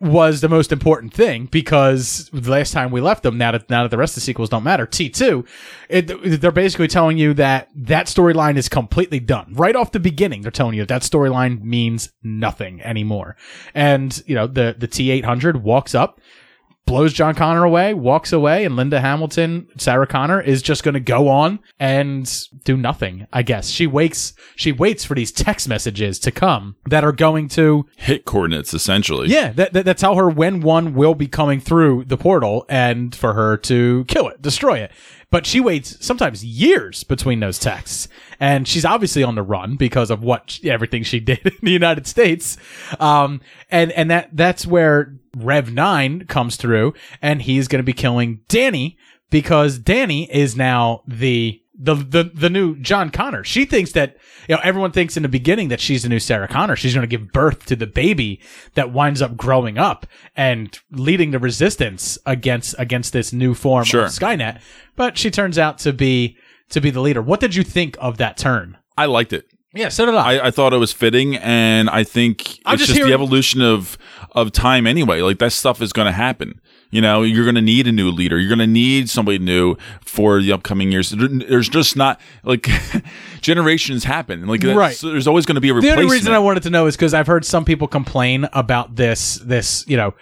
was 0.00 0.40
the 0.40 0.48
most 0.48 0.72
important 0.72 1.12
thing 1.12 1.44
because 1.46 2.30
the 2.32 2.50
last 2.50 2.72
time 2.72 2.90
we 2.90 3.02
left 3.02 3.22
them, 3.22 3.36
now 3.36 3.52
that 3.52 3.68
now 3.68 3.82
that 3.82 3.90
the 3.90 3.98
rest 3.98 4.12
of 4.12 4.14
the 4.16 4.20
sequels 4.22 4.48
don't 4.48 4.64
matter, 4.64 4.86
T 4.86 5.10
two, 5.10 5.44
they're 5.88 6.50
basically 6.50 6.88
telling 6.88 7.18
you 7.18 7.34
that 7.34 7.68
that 7.74 8.06
storyline 8.06 8.56
is 8.56 8.68
completely 8.68 9.20
done 9.20 9.52
right 9.54 9.76
off 9.76 9.92
the 9.92 10.00
beginning. 10.00 10.40
They're 10.40 10.50
telling 10.50 10.74
you 10.74 10.86
that 10.86 11.02
storyline 11.02 11.62
means 11.62 12.12
nothing 12.22 12.80
anymore, 12.80 13.36
and 13.74 14.22
you 14.26 14.34
know 14.34 14.46
the 14.46 14.74
the 14.78 14.88
T 14.88 15.10
eight 15.10 15.24
hundred 15.24 15.62
walks 15.62 15.94
up 15.94 16.20
blows 16.86 17.12
John 17.12 17.34
Connor 17.34 17.64
away, 17.64 17.94
walks 17.94 18.32
away, 18.32 18.64
and 18.64 18.74
Linda 18.74 19.00
Hamilton, 19.00 19.68
Sarah 19.78 20.06
Connor, 20.06 20.40
is 20.40 20.60
just 20.60 20.82
going 20.82 20.94
to 20.94 21.00
go 21.00 21.28
on 21.28 21.60
and 21.78 22.48
do 22.64 22.76
nothing. 22.76 23.26
I 23.32 23.42
guess 23.42 23.68
she 23.68 23.86
wakes, 23.86 24.32
she 24.56 24.72
waits 24.72 25.04
for 25.04 25.14
these 25.14 25.30
text 25.30 25.68
messages 25.68 26.18
to 26.20 26.32
come 26.32 26.76
that 26.86 27.04
are 27.04 27.12
going 27.12 27.48
to 27.50 27.86
Hit 27.96 28.24
coordinates, 28.24 28.74
essentially. 28.74 29.28
yeah, 29.28 29.52
that, 29.52 29.72
that, 29.72 29.84
that 29.84 29.98
tell 29.98 30.16
her 30.16 30.28
when 30.28 30.60
one 30.62 30.94
will 30.94 31.14
be 31.14 31.28
coming 31.28 31.60
through 31.60 32.06
the 32.06 32.16
portal 32.16 32.66
and 32.68 33.14
for 33.14 33.34
her 33.34 33.56
to 33.58 34.04
kill 34.08 34.28
it, 34.28 34.42
destroy 34.42 34.78
it. 34.78 34.90
But 35.30 35.46
she 35.46 35.60
waits 35.60 36.04
sometimes 36.04 36.44
years 36.44 37.04
between 37.04 37.40
those 37.40 37.58
texts. 37.58 38.08
And 38.40 38.66
she's 38.66 38.84
obviously 38.84 39.22
on 39.22 39.36
the 39.36 39.42
run 39.42 39.76
because 39.76 40.10
of 40.10 40.22
what 40.22 40.58
everything 40.64 41.02
she 41.02 41.20
did 41.20 41.46
in 41.46 41.58
the 41.62 41.70
United 41.70 42.06
States. 42.06 42.56
Um, 42.98 43.40
and, 43.70 43.92
and 43.92 44.10
that, 44.10 44.30
that's 44.32 44.66
where 44.66 45.14
Rev 45.36 45.72
9 45.72 46.26
comes 46.26 46.56
through 46.56 46.94
and 47.22 47.42
he's 47.42 47.68
going 47.68 47.78
to 47.78 47.84
be 47.84 47.92
killing 47.92 48.40
Danny 48.48 48.98
because 49.30 49.78
Danny 49.78 50.30
is 50.32 50.56
now 50.56 51.02
the 51.06 51.62
the 51.82 51.94
the 51.94 52.30
the 52.34 52.50
new 52.50 52.76
John 52.76 53.08
Connor. 53.10 53.42
She 53.42 53.64
thinks 53.64 53.92
that 53.92 54.16
you 54.48 54.54
know 54.54 54.60
everyone 54.62 54.92
thinks 54.92 55.16
in 55.16 55.22
the 55.22 55.28
beginning 55.30 55.68
that 55.68 55.80
she's 55.80 56.02
the 56.02 56.08
new 56.10 56.18
Sarah 56.20 56.46
Connor. 56.46 56.76
She's 56.76 56.92
going 56.94 57.08
to 57.08 57.16
give 57.16 57.32
birth 57.32 57.64
to 57.66 57.76
the 57.76 57.86
baby 57.86 58.40
that 58.74 58.92
winds 58.92 59.22
up 59.22 59.36
growing 59.36 59.78
up 59.78 60.06
and 60.36 60.78
leading 60.90 61.30
the 61.30 61.38
resistance 61.38 62.18
against 62.26 62.74
against 62.78 63.14
this 63.14 63.32
new 63.32 63.54
form 63.54 63.84
Sure. 63.84 64.04
of 64.04 64.10
Skynet. 64.10 64.60
But 64.94 65.16
she 65.16 65.30
turns 65.30 65.58
out 65.58 65.78
to 65.78 65.92
be 65.94 66.36
to 66.68 66.80
be 66.80 66.90
the 66.90 67.00
leader. 67.00 67.22
What 67.22 67.40
did 67.40 67.54
you 67.54 67.64
think 67.64 67.96
of 67.98 68.18
that 68.18 68.36
turn? 68.36 68.76
I 68.98 69.06
liked 69.06 69.32
it. 69.32 69.46
Yeah, 69.72 69.88
so 69.88 70.04
did 70.04 70.16
I. 70.16 70.34
I, 70.34 70.46
I 70.48 70.50
thought 70.50 70.72
it 70.72 70.78
was 70.78 70.92
fitting, 70.92 71.36
and 71.36 71.88
I 71.88 72.02
think 72.02 72.58
I'm 72.66 72.74
it's 72.74 72.86
just 72.86 72.96
just, 72.96 73.06
the 73.06 73.14
evolution 73.14 73.62
of 73.62 73.96
of 74.32 74.52
time 74.52 74.86
anyway. 74.86 75.20
Like 75.22 75.38
that 75.38 75.52
stuff 75.52 75.80
is 75.80 75.92
going 75.92 76.06
to 76.06 76.12
happen. 76.12 76.60
You 76.90 77.00
know, 77.00 77.22
you're 77.22 77.44
going 77.44 77.54
to 77.54 77.62
need 77.62 77.86
a 77.86 77.92
new 77.92 78.10
leader. 78.10 78.38
You're 78.38 78.48
going 78.48 78.58
to 78.58 78.66
need 78.66 79.08
somebody 79.08 79.38
new 79.38 79.76
for 80.00 80.40
the 80.40 80.52
upcoming 80.52 80.90
years. 80.90 81.10
There's 81.10 81.68
just 81.68 81.96
not 81.96 82.20
like 82.42 82.68
generations 83.40 84.04
happen. 84.04 84.46
Like 84.46 84.64
Right. 84.64 84.96
so 84.96 85.10
there's 85.10 85.28
always 85.28 85.46
going 85.46 85.54
to 85.54 85.60
be 85.60 85.70
a 85.70 85.74
the 85.80 85.92
only 85.92 86.06
reason 86.06 86.32
I 86.32 86.38
wanted 86.40 86.64
to 86.64 86.70
know 86.70 86.86
is 86.86 86.96
because 86.96 87.14
I've 87.14 87.26
heard 87.28 87.44
some 87.44 87.64
people 87.64 87.86
complain 87.86 88.48
about 88.52 88.96
this 88.96 89.36
this 89.44 89.84
you 89.86 89.96
know 89.96 90.14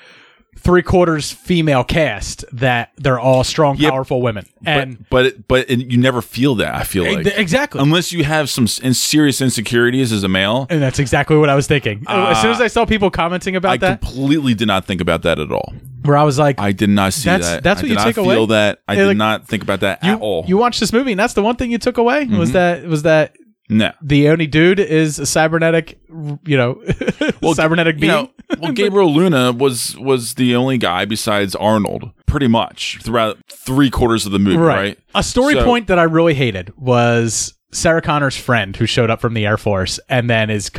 three 0.59 0.83
quarters 0.83 1.31
female 1.31 1.85
cast 1.85 2.45
that 2.53 2.91
they're 2.97 3.19
all 3.19 3.45
strong, 3.45 3.77
Yeah, 3.79 3.91
powerful 3.91 4.21
women, 4.21 4.47
and 4.67 5.07
but 5.09 5.49
but 5.49 5.69
but 5.69 5.71
you 5.71 5.99
never 5.99 6.21
feel 6.21 6.57
that. 6.57 6.75
I 6.75 6.85
feel 6.85 7.05
like 7.05 7.27
exactly. 7.27 7.81
unless 7.81 8.13
you 8.13 8.25
have 8.25 8.51
some 8.51 8.67
serious 8.67 9.41
insecurities 9.41 10.13
as 10.13 10.25
a 10.25 10.29
male. 10.29 10.67
And 10.69 10.83
that's 10.83 10.99
exactly 10.99 11.37
what 11.37 11.49
I 11.49 11.55
was 11.55 11.67
thinking. 11.67 12.05
as 12.09 12.41
soon 12.41 12.51
uh, 12.51 12.55
as 12.55 12.61
I 12.61 12.67
saw 12.67 12.85
people 12.85 13.11
commenting 13.11 13.57
about 13.57 13.73
I 13.73 13.77
that, 13.79 13.93
I 13.93 13.97
completely 13.97 14.55
did 14.55 14.67
not 14.67 14.85
think 14.85 15.01
about 15.01 15.23
that 15.23 15.39
at 15.39 15.51
all. 15.51 15.73
Where 16.03 16.17
I 16.17 16.23
was 16.23 16.39
like, 16.39 16.61
I 16.61 16.73
did 16.73 16.91
not 16.91 17.13
see 17.13 17.29
That's- 17.29 17.49
that. 17.51 17.63
that's 17.63 17.81
I 17.81 17.83
what 17.83 17.91
you 17.91 17.97
take 17.97 18.15
feel 18.15 18.25
away? 18.25 18.47
that. 18.47 18.81
I 18.87 18.95
Yeah, 18.95 19.01
did 19.01 19.07
like, 19.09 19.17
not 19.17 19.47
think 19.49 19.63
about 19.63 19.81
that 19.81 20.03
you, 20.03 20.11
at 20.13 20.21
all. 20.21 20.45
you 20.47 20.57
watched 20.57 20.81
this 20.81 20.93
movie, 20.93 21.13
and 21.13 21.21
that's 21.21 21.35
the 21.35 21.43
one 21.43 21.57
thing 21.57 21.71
you 21.71 21.79
took 21.79 21.99
away 21.99 22.27
was 22.27 22.51
mm-hmm. 22.51 22.53
that 22.53 22.85
was 22.85 23.03
that 23.03 23.37
no. 23.69 23.93
the 24.03 24.29
only 24.29 24.47
dude 24.47 24.81
is 24.81 25.19
a 25.19 25.27
cybernetic, 25.27 25.99
you 26.45 26.57
know, 26.57 26.83
well, 27.43 27.55
cybernetic 27.55 27.99
being. 27.99 28.13
know, 28.13 28.31
well, 28.59 28.73
Gabriel 28.75 29.13
Luna 29.13 29.53
was 29.53 29.97
was 29.99 30.35
the 30.35 30.55
only 30.57 30.79
guy 30.79 31.05
besides 31.05 31.55
Arnold, 31.55 32.11
pretty 32.27 32.49
much 32.49 32.99
throughout 33.03 33.39
three 33.51 33.91
quarters 33.91 34.25
of 34.27 34.33
the 34.33 34.39
movie, 34.39 34.57
right? 34.57 34.99
A 35.15 35.23
story 35.23 35.55
So- 35.55 35.65
point 35.65 35.89
that 35.89 35.99
I 35.99 36.05
really 36.05 36.35
hated 36.35 36.73
was 36.79 37.55
Sarah 37.73 38.03
Connor's 38.03 38.37
friend 38.37 38.75
who 38.75 38.87
showed 38.87 39.11
up 39.11 39.21
from 39.21 39.35
the 39.35 39.45
Air 39.47 39.59
Force 39.59 40.01
and 40.09 40.31
then 40.31 40.49
is 40.49 40.71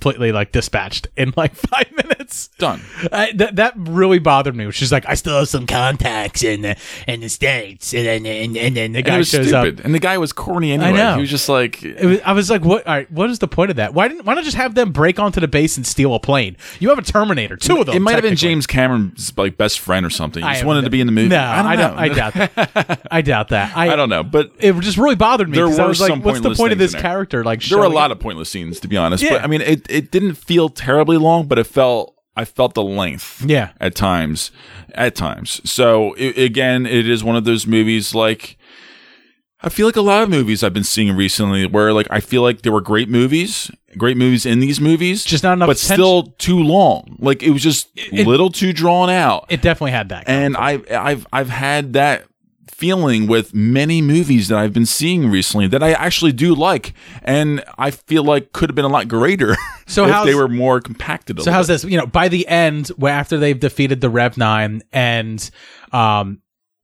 completely 0.00 0.30
like 0.30 0.52
dispatched 0.52 1.08
in 1.16 1.32
like 1.36 1.54
five 1.56 1.90
minutes. 1.92 2.48
Done. 2.58 2.80
I, 3.12 3.32
that 3.32 3.56
that 3.56 3.74
really 3.76 4.18
bothered 4.18 4.54
me. 4.54 4.70
She's 4.70 4.92
like, 4.92 5.04
I 5.08 5.14
still 5.14 5.38
have 5.38 5.48
some 5.48 5.66
contacts 5.66 6.42
in 6.44 6.62
the 6.62 6.76
in 7.06 7.20
the 7.20 7.28
states, 7.28 7.92
and 7.92 8.06
then 8.06 8.26
and, 8.26 8.56
and 8.56 8.76
then 8.76 8.92
the 8.92 9.02
guy 9.02 9.18
was 9.18 9.28
shows 9.28 9.48
stupid, 9.48 9.80
up. 9.80 9.84
and 9.84 9.94
the 9.94 9.98
guy 9.98 10.18
was 10.18 10.32
corny 10.32 10.72
anyway. 10.72 10.90
I 10.90 10.92
know. 10.92 11.14
He 11.16 11.22
was 11.22 11.30
just 11.30 11.48
like, 11.48 11.82
It 11.82 12.04
was, 12.04 12.20
I 12.20 12.32
was 12.32 12.50
like, 12.50 12.64
what? 12.64 12.86
All 12.86 12.94
right, 12.94 13.10
what 13.10 13.30
is 13.30 13.40
the 13.40 13.48
point 13.48 13.70
of 13.70 13.76
that? 13.76 13.94
Why 13.94 14.08
didn't? 14.08 14.24
Why 14.24 14.34
not 14.34 14.44
just 14.44 14.56
have 14.56 14.74
them 14.74 14.92
break 14.92 15.18
onto 15.18 15.40
the 15.40 15.48
base 15.48 15.76
and 15.76 15.86
steal 15.86 16.14
a 16.14 16.20
plane? 16.20 16.56
You 16.78 16.90
have 16.90 16.98
a 16.98 17.02
Terminator, 17.02 17.56
two 17.56 17.78
of 17.80 17.86
them. 17.86 17.96
it 17.96 18.00
might 18.00 18.14
have 18.14 18.22
been. 18.22 18.36
James 18.36 18.66
Cameron's 18.66 19.36
like 19.36 19.56
best 19.56 19.80
friend 19.80 20.06
or 20.06 20.10
something. 20.10 20.42
He 20.42 20.48
I 20.48 20.54
just 20.54 20.64
wanted 20.64 20.82
to 20.82 20.90
be 20.90 21.00
in 21.00 21.06
the 21.06 21.12
movie. 21.12 21.28
No, 21.30 21.40
I 21.40 21.74
don't 21.76 21.96
know. 21.96 22.00
I 22.00 22.08
doubt 22.08 22.34
that. 22.34 23.06
I 23.10 23.20
doubt 23.22 23.48
that. 23.48 23.76
I, 23.76 23.92
I 23.92 23.96
don't 23.96 24.08
know, 24.08 24.22
but 24.22 24.52
It 24.58 24.78
just 24.80 24.98
really 24.98 25.16
bothered 25.16 25.48
me 25.48 25.56
There 25.56 25.66
because 25.66 25.78
I 25.78 25.82
were 25.82 25.88
was 25.88 26.00
like, 26.00 26.10
some 26.10 26.22
"What's 26.22 26.40
the 26.40 26.54
point 26.54 26.72
of 26.72 26.78
this 26.78 26.94
character?" 26.94 27.42
Like, 27.42 27.62
there 27.62 27.78
were 27.78 27.84
a 27.84 27.88
lot 27.88 28.12
of 28.12 28.20
pointless 28.20 28.48
scenes, 28.48 28.80
to 28.80 28.88
be 28.88 28.96
honest. 28.96 29.22
Yeah. 29.22 29.30
But 29.30 29.44
I 29.44 29.46
mean, 29.46 29.62
it 29.62 29.87
it 29.88 30.10
didn't 30.10 30.34
feel 30.34 30.68
terribly 30.68 31.16
long, 31.16 31.46
but 31.46 31.58
it 31.58 31.64
felt 31.64 32.14
I 32.36 32.44
felt 32.44 32.74
the 32.74 32.84
length. 32.84 33.44
Yeah. 33.44 33.70
at 33.80 33.94
times, 33.96 34.52
at 34.94 35.14
times. 35.16 35.60
So 35.68 36.14
i 36.16 36.32
again, 36.36 36.86
it 36.86 37.08
is 37.08 37.24
one 37.24 37.36
of 37.36 37.44
those 37.44 37.66
movies 37.66 38.14
like. 38.14 38.56
I 39.60 39.70
feel 39.70 39.86
like 39.86 39.96
a 39.96 40.02
lot 40.02 40.22
of 40.22 40.30
movies 40.30 40.62
I've 40.62 40.72
been 40.72 40.84
seeing 40.84 41.16
recently 41.16 41.66
where 41.66 41.92
like 41.92 42.06
I 42.10 42.20
feel 42.20 42.42
like 42.42 42.62
there 42.62 42.70
were 42.70 42.80
great 42.80 43.08
movies, 43.08 43.72
great 43.96 44.16
movies 44.16 44.46
in 44.46 44.60
these 44.60 44.80
movies, 44.80 45.24
Just 45.24 45.42
not 45.42 45.54
enough 45.54 45.66
but 45.66 45.76
tension. 45.78 45.96
still 45.96 46.22
too 46.38 46.60
long. 46.62 47.16
Like 47.18 47.42
it 47.42 47.50
was 47.50 47.60
just 47.60 47.88
a 48.12 48.22
little 48.22 48.50
too 48.50 48.72
drawn 48.72 49.10
out. 49.10 49.46
It 49.48 49.60
definitely 49.60 49.90
had 49.90 50.10
that. 50.10 50.28
and 50.28 50.56
I've 50.56 50.88
I've 50.92 51.26
I've 51.32 51.48
had 51.48 51.94
that 51.94 52.27
feeling 52.78 53.26
with 53.26 53.52
many 53.52 54.00
movies 54.00 54.46
that 54.46 54.56
I've 54.56 54.72
been 54.72 54.86
seeing 54.86 55.28
recently 55.28 55.66
that 55.66 55.82
I 55.82 55.94
actually 55.94 56.30
do 56.30 56.54
like, 56.54 56.94
and 57.22 57.64
I 57.76 57.90
feel 57.90 58.22
like 58.22 58.52
could 58.52 58.70
have 58.70 58.76
been 58.76 58.84
a 58.84 58.88
lot 58.88 59.08
greater. 59.08 59.56
So 59.90 60.06
if 60.06 60.26
they 60.26 60.34
were 60.34 60.48
more 60.48 60.82
compacted. 60.82 61.40
So 61.40 61.50
how's 61.50 61.66
bit. 61.66 61.80
this? 61.80 61.84
You 61.84 61.96
know, 61.96 62.04
by 62.04 62.28
the 62.28 62.46
end, 62.46 62.90
after 63.02 63.38
they've 63.38 63.58
defeated 63.58 64.02
the 64.02 64.10
Rev 64.10 64.36
Nine 64.36 64.82
and 64.92 65.50
um, 65.92 66.42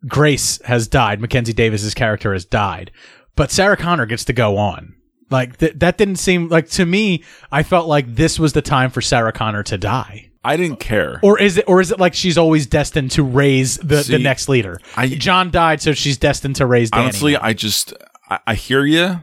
Grace 0.08 0.58
has 0.62 0.88
died, 0.88 1.20
Mackenzie 1.20 1.52
Davis's 1.52 1.92
character 1.92 2.32
has 2.32 2.46
died, 2.46 2.92
but 3.36 3.50
Sarah 3.50 3.76
Connor 3.76 4.06
gets 4.06 4.24
to 4.24 4.32
go 4.32 4.56
on. 4.56 4.94
Like 5.30 5.58
th- 5.58 5.74
that 5.76 5.98
didn't 5.98 6.16
seem 6.16 6.48
like 6.48 6.70
to 6.70 6.86
me. 6.86 7.24
I 7.52 7.62
felt 7.62 7.88
like 7.88 8.14
this 8.14 8.38
was 8.38 8.54
the 8.54 8.62
time 8.62 8.88
for 8.88 9.02
Sarah 9.02 9.32
Connor 9.32 9.62
to 9.64 9.76
die. 9.76 10.30
I 10.44 10.56
didn't 10.56 10.78
care. 10.80 11.18
Or 11.22 11.38
is 11.40 11.56
it? 11.56 11.64
Or 11.66 11.80
is 11.80 11.90
it 11.90 11.98
like 11.98 12.14
she's 12.14 12.36
always 12.36 12.66
destined 12.66 13.10
to 13.12 13.22
raise 13.22 13.76
the, 13.78 14.02
the 14.06 14.18
next 14.18 14.48
leader? 14.48 14.78
I- 14.96 15.08
John 15.08 15.50
died, 15.50 15.80
so 15.80 15.92
she's 15.92 16.18
destined 16.18 16.56
to 16.56 16.66
raise. 16.66 16.90
Danny. 16.90 17.04
Honestly, 17.04 17.36
I 17.36 17.52
just 17.54 17.94
I, 18.28 18.38
I 18.48 18.54
hear 18.54 18.84
you. 18.84 19.20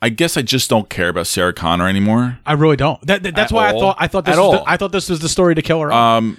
I 0.00 0.10
guess 0.10 0.36
I 0.36 0.42
just 0.42 0.70
don't 0.70 0.88
care 0.88 1.08
about 1.08 1.26
Sarah 1.26 1.52
Connor 1.52 1.88
anymore. 1.88 2.38
I 2.46 2.52
really 2.52 2.76
don't. 2.76 3.04
That, 3.06 3.22
that- 3.24 3.34
that's 3.34 3.50
At 3.50 3.56
why 3.56 3.68
I 3.68 3.72
thought 3.72 3.96
I 3.98 4.06
thought 4.06 4.24
this 4.26 4.36
At 4.36 4.40
was 4.40 4.52
the, 4.52 4.58
all. 4.58 4.64
I 4.66 4.76
thought 4.76 4.92
this 4.92 5.08
was 5.08 5.20
the 5.20 5.28
story 5.28 5.54
to 5.54 5.62
kill 5.62 5.80
her. 5.80 5.90
off. 5.90 6.18
Um, 6.18 6.38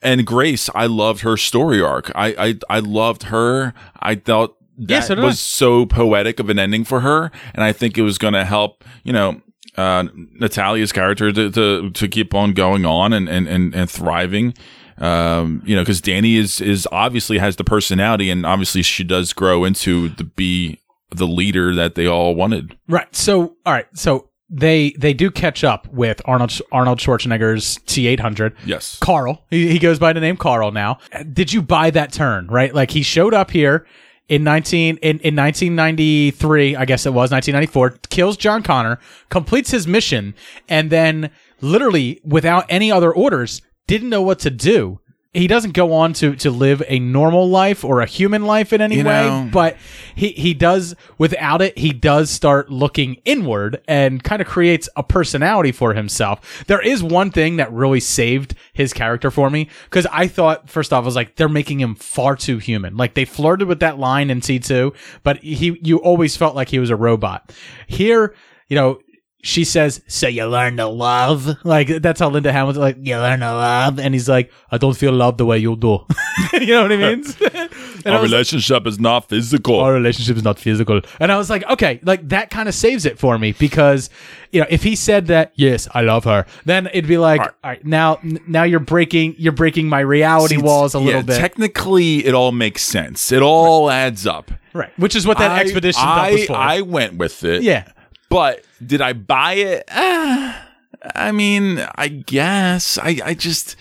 and 0.00 0.24
Grace, 0.26 0.70
I 0.74 0.86
loved 0.86 1.22
her 1.22 1.36
story 1.36 1.80
arc. 1.82 2.12
I 2.14 2.26
I, 2.38 2.76
I 2.76 2.78
loved 2.80 3.24
her. 3.24 3.74
I 3.98 4.14
thought 4.14 4.54
that 4.78 5.04
so 5.04 5.14
did 5.16 5.24
I. 5.24 5.26
was 5.26 5.40
so 5.40 5.86
poetic 5.86 6.38
of 6.38 6.48
an 6.50 6.58
ending 6.60 6.84
for 6.84 7.00
her, 7.00 7.32
and 7.54 7.64
I 7.64 7.72
think 7.72 7.98
it 7.98 8.02
was 8.02 8.16
going 8.18 8.34
to 8.34 8.44
help. 8.44 8.84
You 9.02 9.12
know. 9.12 9.40
Uh, 9.76 10.06
Natalia's 10.40 10.90
character 10.90 11.30
to, 11.30 11.50
to 11.50 11.90
to 11.90 12.08
keep 12.08 12.34
on 12.34 12.52
going 12.52 12.84
on 12.84 13.12
and 13.12 13.28
and 13.28 13.46
and, 13.46 13.74
and 13.74 13.88
thriving, 13.88 14.54
um, 14.96 15.62
you 15.64 15.76
know, 15.76 15.82
because 15.82 16.00
Danny 16.00 16.36
is 16.36 16.60
is 16.60 16.88
obviously 16.90 17.38
has 17.38 17.56
the 17.56 17.64
personality, 17.64 18.28
and 18.28 18.44
obviously 18.44 18.82
she 18.82 19.04
does 19.04 19.32
grow 19.32 19.64
into 19.64 20.08
the 20.08 20.24
be 20.24 20.80
the 21.10 21.26
leader 21.26 21.74
that 21.74 21.94
they 21.94 22.06
all 22.06 22.34
wanted. 22.34 22.76
Right. 22.88 23.14
So, 23.14 23.56
all 23.64 23.72
right. 23.72 23.86
So 23.94 24.30
they 24.50 24.94
they 24.98 25.14
do 25.14 25.30
catch 25.30 25.62
up 25.62 25.86
with 25.88 26.20
Arnold 26.24 26.60
Arnold 26.72 26.98
Schwarzenegger's 26.98 27.78
T 27.86 28.06
eight 28.08 28.20
hundred. 28.20 28.56
Yes. 28.64 28.98
Carl. 29.00 29.44
He, 29.50 29.68
he 29.68 29.78
goes 29.78 29.98
by 29.98 30.12
the 30.12 30.20
name 30.20 30.36
Carl 30.36 30.72
now. 30.72 30.98
Did 31.32 31.52
you 31.52 31.62
buy 31.62 31.90
that 31.90 32.12
turn? 32.12 32.48
Right. 32.48 32.74
Like 32.74 32.90
he 32.90 33.02
showed 33.02 33.34
up 33.34 33.50
here 33.50 33.86
in 34.28 34.44
nineteen 34.44 34.98
in 34.98 35.18
in 35.20 35.34
nineteen 35.34 35.74
ninety 35.74 36.30
three. 36.30 36.76
I 36.76 36.84
guess 36.84 37.06
it 37.06 37.12
was 37.12 37.30
nineteen 37.30 37.54
ninety 37.54 37.66
four. 37.66 37.90
Kills 38.10 38.36
John 38.36 38.62
Connor, 38.62 38.98
completes 39.30 39.70
his 39.70 39.86
mission, 39.86 40.34
and 40.68 40.90
then 40.90 41.30
literally 41.60 42.20
without 42.24 42.64
any 42.68 42.92
other 42.92 43.12
orders, 43.12 43.62
didn't 43.86 44.10
know 44.10 44.22
what 44.22 44.38
to 44.40 44.50
do. 44.50 45.00
He 45.34 45.46
doesn't 45.46 45.72
go 45.72 45.92
on 45.92 46.14
to 46.14 46.34
to 46.36 46.50
live 46.50 46.82
a 46.88 46.98
normal 46.98 47.50
life 47.50 47.84
or 47.84 48.00
a 48.00 48.06
human 48.06 48.44
life 48.46 48.72
in 48.72 48.80
any 48.80 48.96
You 48.96 49.04
way, 49.04 49.26
know- 49.28 49.50
but 49.52 49.76
he 50.14 50.28
he 50.30 50.54
does 50.54 50.94
without 51.18 51.60
it 51.60 51.76
he 51.76 51.90
does 51.92 52.30
start 52.30 52.70
looking 52.70 53.16
inward 53.26 53.82
and 53.86 54.24
kind 54.24 54.40
of 54.40 54.48
creates 54.48 54.88
a 54.96 55.02
personality 55.02 55.70
for 55.70 55.92
himself. 55.92 56.64
There 56.66 56.80
is 56.80 57.02
one 57.02 57.30
thing 57.30 57.56
that 57.56 57.70
really 57.72 58.00
saved 58.00 58.54
his 58.72 58.94
character 58.94 59.30
for 59.30 59.50
me 59.50 59.68
because 59.84 60.06
i 60.10 60.26
thought 60.26 60.70
first 60.70 60.92
off 60.94 61.02
i 61.02 61.06
was 61.06 61.14
like 61.16 61.36
they're 61.36 61.48
making 61.48 61.80
him 61.80 61.94
far 61.94 62.34
too 62.34 62.56
human. 62.56 62.96
Like 62.96 63.12
they 63.12 63.26
flirted 63.26 63.68
with 63.68 63.80
that 63.80 63.98
line 63.98 64.30
in 64.30 64.40
t2 64.40 64.94
but 65.22 65.38
he 65.42 65.78
you 65.82 65.98
always 65.98 66.36
felt 66.38 66.56
like 66.56 66.70
he 66.70 66.78
was 66.78 66.88
a 66.90 66.96
robot. 66.96 67.54
Here 67.86 68.34
you 68.68 68.76
know 68.76 68.98
she 69.42 69.64
says, 69.64 70.02
"So 70.08 70.26
you 70.28 70.46
learn 70.46 70.76
to 70.78 70.86
love." 70.86 71.48
Like 71.64 71.88
that's 72.02 72.20
how 72.20 72.28
Linda 72.30 72.52
Hamilton 72.52 72.80
like 72.82 72.96
you 73.00 73.16
learn 73.16 73.40
to 73.40 73.52
love, 73.52 73.98
and 73.98 74.14
he's 74.14 74.28
like, 74.28 74.50
"I 74.70 74.78
don't 74.78 74.96
feel 74.96 75.12
love 75.12 75.36
the 75.38 75.46
way 75.46 75.58
you 75.58 75.76
do." 75.76 76.00
you 76.54 76.66
know 76.66 76.82
what 76.82 76.92
I 76.92 76.96
mean? 76.96 77.24
I 78.06 78.10
Our 78.12 78.22
was- 78.22 78.30
relationship 78.30 78.86
is 78.86 78.98
not 79.00 79.28
physical. 79.28 79.80
our 79.80 79.92
relationship 79.92 80.36
is 80.36 80.44
not 80.44 80.58
physical. 80.58 81.00
And 81.20 81.30
I 81.32 81.36
was 81.36 81.50
like, 81.50 81.64
okay, 81.68 82.00
like 82.04 82.28
that 82.28 82.48
kind 82.50 82.68
of 82.68 82.74
saves 82.74 83.04
it 83.06 83.18
for 83.18 83.38
me 83.38 83.52
because, 83.52 84.08
you 84.52 84.60
know, 84.60 84.66
if 84.70 84.82
he 84.84 84.94
said 84.94 85.26
that, 85.26 85.52
yes, 85.56 85.88
I 85.92 86.02
love 86.02 86.24
her, 86.24 86.46
then 86.64 86.86
it'd 86.86 87.08
be 87.08 87.18
like, 87.18 87.40
all 87.40 87.48
right, 87.64 87.84
now, 87.84 88.16
n- 88.22 88.38
now 88.46 88.62
you're 88.62 88.78
breaking, 88.80 89.34
you're 89.36 89.52
breaking 89.52 89.88
my 89.88 89.98
reality 90.00 90.56
See, 90.56 90.62
walls 90.62 90.94
a 90.94 90.98
yeah, 91.00 91.04
little 91.04 91.22
bit, 91.24 91.38
Technically, 91.38 92.24
it 92.24 92.34
all 92.34 92.52
makes 92.52 92.82
sense. 92.82 93.32
It 93.32 93.42
all 93.42 93.90
adds 93.90 94.26
up. 94.26 94.52
right? 94.72 94.96
Which 94.98 95.16
is 95.16 95.26
what 95.26 95.38
that 95.38 95.50
I- 95.50 95.60
expedition 95.60 96.02
I, 96.04 96.32
was 96.32 96.44
for. 96.46 96.54
I 96.56 96.80
went 96.82 97.16
with 97.16 97.42
it. 97.44 97.62
yeah, 97.62 97.90
But 98.28 98.64
did 98.84 99.00
I 99.00 99.12
buy 99.14 99.54
it? 99.54 99.84
Ah, 99.90 100.68
I 101.14 101.32
mean, 101.32 101.86
I 101.94 102.08
guess. 102.08 102.98
I, 102.98 103.18
I 103.24 103.34
just, 103.34 103.76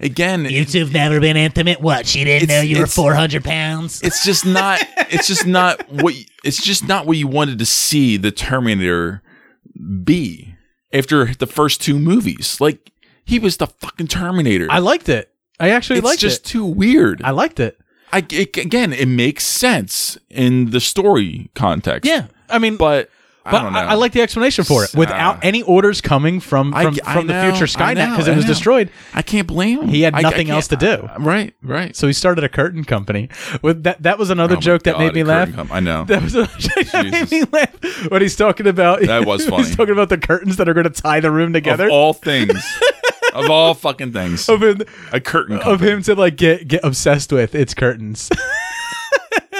again, 0.00 0.44
You 0.46 0.64
two 0.64 0.80
have 0.80 0.92
never 0.92 1.20
been 1.20 1.36
intimate. 1.36 1.80
What? 1.80 2.06
She 2.06 2.24
didn't 2.24 2.48
know 2.48 2.60
you 2.62 2.80
were 2.80 2.86
400 2.86 3.44
pounds. 3.44 4.00
it's 4.02 4.24
just 4.24 4.44
not 4.46 4.80
it's 5.10 5.26
just 5.28 5.46
not 5.46 5.88
what 5.90 6.14
y- 6.14 6.24
it's 6.44 6.62
just 6.62 6.86
not 6.88 7.06
what 7.06 7.16
you 7.16 7.26
wanted 7.28 7.58
to 7.60 7.66
see 7.66 8.16
the 8.16 8.30
terminator 8.32 9.22
be 10.04 10.54
after 10.92 11.34
the 11.34 11.46
first 11.46 11.80
two 11.80 11.98
movies 11.98 12.60
like 12.60 12.90
he 13.24 13.38
was 13.38 13.56
the 13.58 13.66
fucking 13.66 14.08
terminator 14.08 14.66
I 14.70 14.78
liked 14.80 15.08
it. 15.08 15.30
I 15.60 15.70
actually 15.70 15.98
it's 16.00 16.04
liked 16.06 16.20
just 16.20 16.40
it. 16.40 16.48
too 16.48 16.64
weird 16.66 17.22
I 17.24 17.30
liked 17.30 17.60
it. 17.60 17.78
I, 18.12 18.18
it- 18.30 18.56
again 18.56 18.92
it 18.92 19.06
makes 19.08 19.44
sense 19.44 20.18
in 20.30 20.70
the 20.70 20.80
story 20.80 21.50
context 21.54 22.08
Yeah, 22.08 22.26
I 22.48 22.58
mean, 22.58 22.76
but 22.76 23.08
I 23.08 23.08
But 23.44 23.62
don't 23.62 23.72
know. 23.72 23.78
I, 23.80 23.84
I 23.84 23.94
like 23.94 24.12
the 24.12 24.22
explanation 24.22 24.64
for 24.64 24.84
it 24.84 24.94
Uh, 24.94 24.98
without 24.98 25.44
any 25.44 25.62
orders 25.62 26.00
coming 26.00 26.38
from 26.40 26.72
I- 26.74 26.84
from, 26.84 26.98
I 27.04 27.14
from 27.14 27.26
the 27.26 27.42
future 27.42 27.64
Skynet 27.66 28.10
because 28.10 28.28
it 28.28 28.36
was 28.36 28.44
destroyed. 28.44 28.90
I 29.14 29.22
can't 29.22 29.48
blame 29.48 29.80
him 29.82 29.88
He 29.88 30.02
had 30.02 30.14
nothing 30.14 30.48
else 30.50 30.68
to 30.68 30.76
do. 30.76 31.08
right 31.18 31.52
right 31.62 31.94
So 31.96 32.06
he 32.06 32.12
started 32.12 32.44
a 32.44 32.48
curtain 32.48 32.84
company. 32.84 33.28
With 33.62 33.82
that, 33.82 34.02
that 34.02 34.18
was 34.18 34.30
another 34.30 34.56
Oh 34.56 34.60
joke 34.60 34.82
that 34.84 34.92
God, 34.92 34.98
made 35.00 35.14
me 35.14 35.24
laugh. 35.24 35.52
com- 35.54 35.70
I 35.72 35.80
know. 35.80 36.04
That 36.12 36.22
was 36.22 36.34
another 36.34 36.58
joke 36.58 36.86
that 36.92 37.10
made 37.10 37.30
me 37.30 37.44
laugh 37.52 38.10
when 38.10 38.22
he's 38.22 38.36
talking 38.36 38.66
about. 38.66 39.00
That 39.02 39.24
was 39.26 39.44
funny. 39.46 39.64
he's 39.64 39.74
talking 39.76 39.92
about 39.92 40.08
the 40.08 40.18
curtains 40.18 40.56
that 40.58 40.68
are 40.68 40.74
going 40.74 40.84
to 40.84 41.02
tie 41.02 41.20
the 41.20 41.30
room 41.30 41.52
together. 41.52 41.86
of 41.86 41.92
all 41.92 42.12
things 42.12 42.62
of 43.34 43.50
all 43.50 43.74
fucking 43.74 44.12
things 44.12 44.48
Of 44.48 44.62
him, 44.62 44.82
a 45.12 45.20
curtain 45.20 45.58
of 45.58 45.80
him 45.80 46.02
to 46.04 46.14
like 46.14 46.36
get 46.36 46.68
get 46.68 46.84
obsessed 46.84 47.32
with 47.32 47.54
its 47.54 47.74
curtains. 47.74 48.30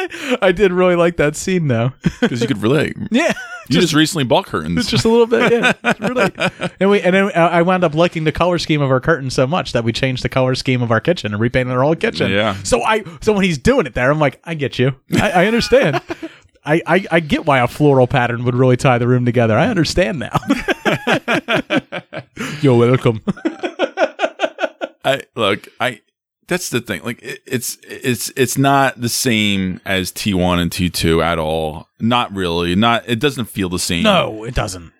I 0.43 0.53
did 0.53 0.73
really 0.73 0.97
like 0.97 1.17
that 1.17 1.37
scene 1.37 1.69
though. 1.69 1.93
because 2.21 2.41
you 2.41 2.47
could 2.47 2.63
relate 2.63 2.97
yeah. 3.11 3.33
you 3.69 3.81
just 3.81 3.95
recently 3.95 4.25
bought 4.25 4.47
curtains 4.47 4.87
Just 4.93 5.05
a 5.05 5.09
little 5.09 5.27
bit, 5.27 5.53
yeah. 5.53 5.93
Really. 6.01 6.33
And 6.81 6.91
we 6.91 7.01
and 7.01 7.15
then 7.15 7.25
uh, 7.27 7.49
I 7.53 7.63
wound 7.63 7.85
up 7.85 7.95
liking 7.95 8.25
the 8.25 8.33
color 8.33 8.59
scheme 8.59 8.83
of 8.83 8.91
our 8.91 9.01
curtains 9.01 9.35
so 9.35 9.47
much 9.47 9.73
that 9.73 9.85
we 9.85 9.93
changed 9.93 10.23
the 10.23 10.29
color 10.29 10.55
scheme 10.55 10.83
of 10.83 10.91
our 10.91 11.01
kitchen 11.01 11.33
and 11.33 11.41
repainted 11.41 11.75
our 11.75 11.83
whole 11.83 11.95
kitchen. 11.95 12.31
Yeah. 12.31 12.57
So 12.63 12.83
I 12.83 13.05
so 13.21 13.33
when 13.33 13.45
he's 13.45 13.59
doing 13.59 13.87
it 13.87 13.95
there, 13.95 14.11
I'm 14.11 14.19
like, 14.19 14.41
I 14.45 14.55
get 14.55 14.79
you. 14.79 14.95
I, 15.15 15.31
I 15.31 15.47
understand. 15.47 16.01
I, 16.65 16.81
I, 16.87 17.07
I 17.11 17.21
get 17.21 17.45
why 17.45 17.59
a 17.59 17.67
floral 17.67 18.07
pattern 18.07 18.45
would 18.45 18.55
really 18.55 18.77
tie 18.77 18.99
the 18.99 19.09
room 19.09 19.25
together. 19.25 19.59
I 19.59 19.69
understand 19.69 20.21
now. 20.21 20.39
You're 22.61 22.77
welcome. 22.77 23.23
I 25.05 25.23
look, 25.35 25.69
I 25.81 26.01
that's 26.49 26.69
the 26.71 26.81
thing. 26.81 27.03
Like 27.03 27.23
it, 27.23 27.41
it's 27.47 27.79
it's 27.89 28.31
it's 28.37 28.59
not 28.59 29.01
the 29.01 29.09
same 29.09 29.81
as 29.85 30.11
T 30.11 30.35
one 30.35 30.59
and 30.59 30.71
T 30.71 30.91
two 30.91 31.23
at 31.23 31.39
all. 31.39 31.89
Not 32.01 32.35
really. 32.35 32.75
Not 32.75 33.05
it 33.09 33.21
doesn't 33.21 33.47
feel 33.47 33.69
the 33.69 33.79
same. 33.79 34.03
No, 34.03 34.45
it 34.45 34.55
doesn't. 34.55 34.93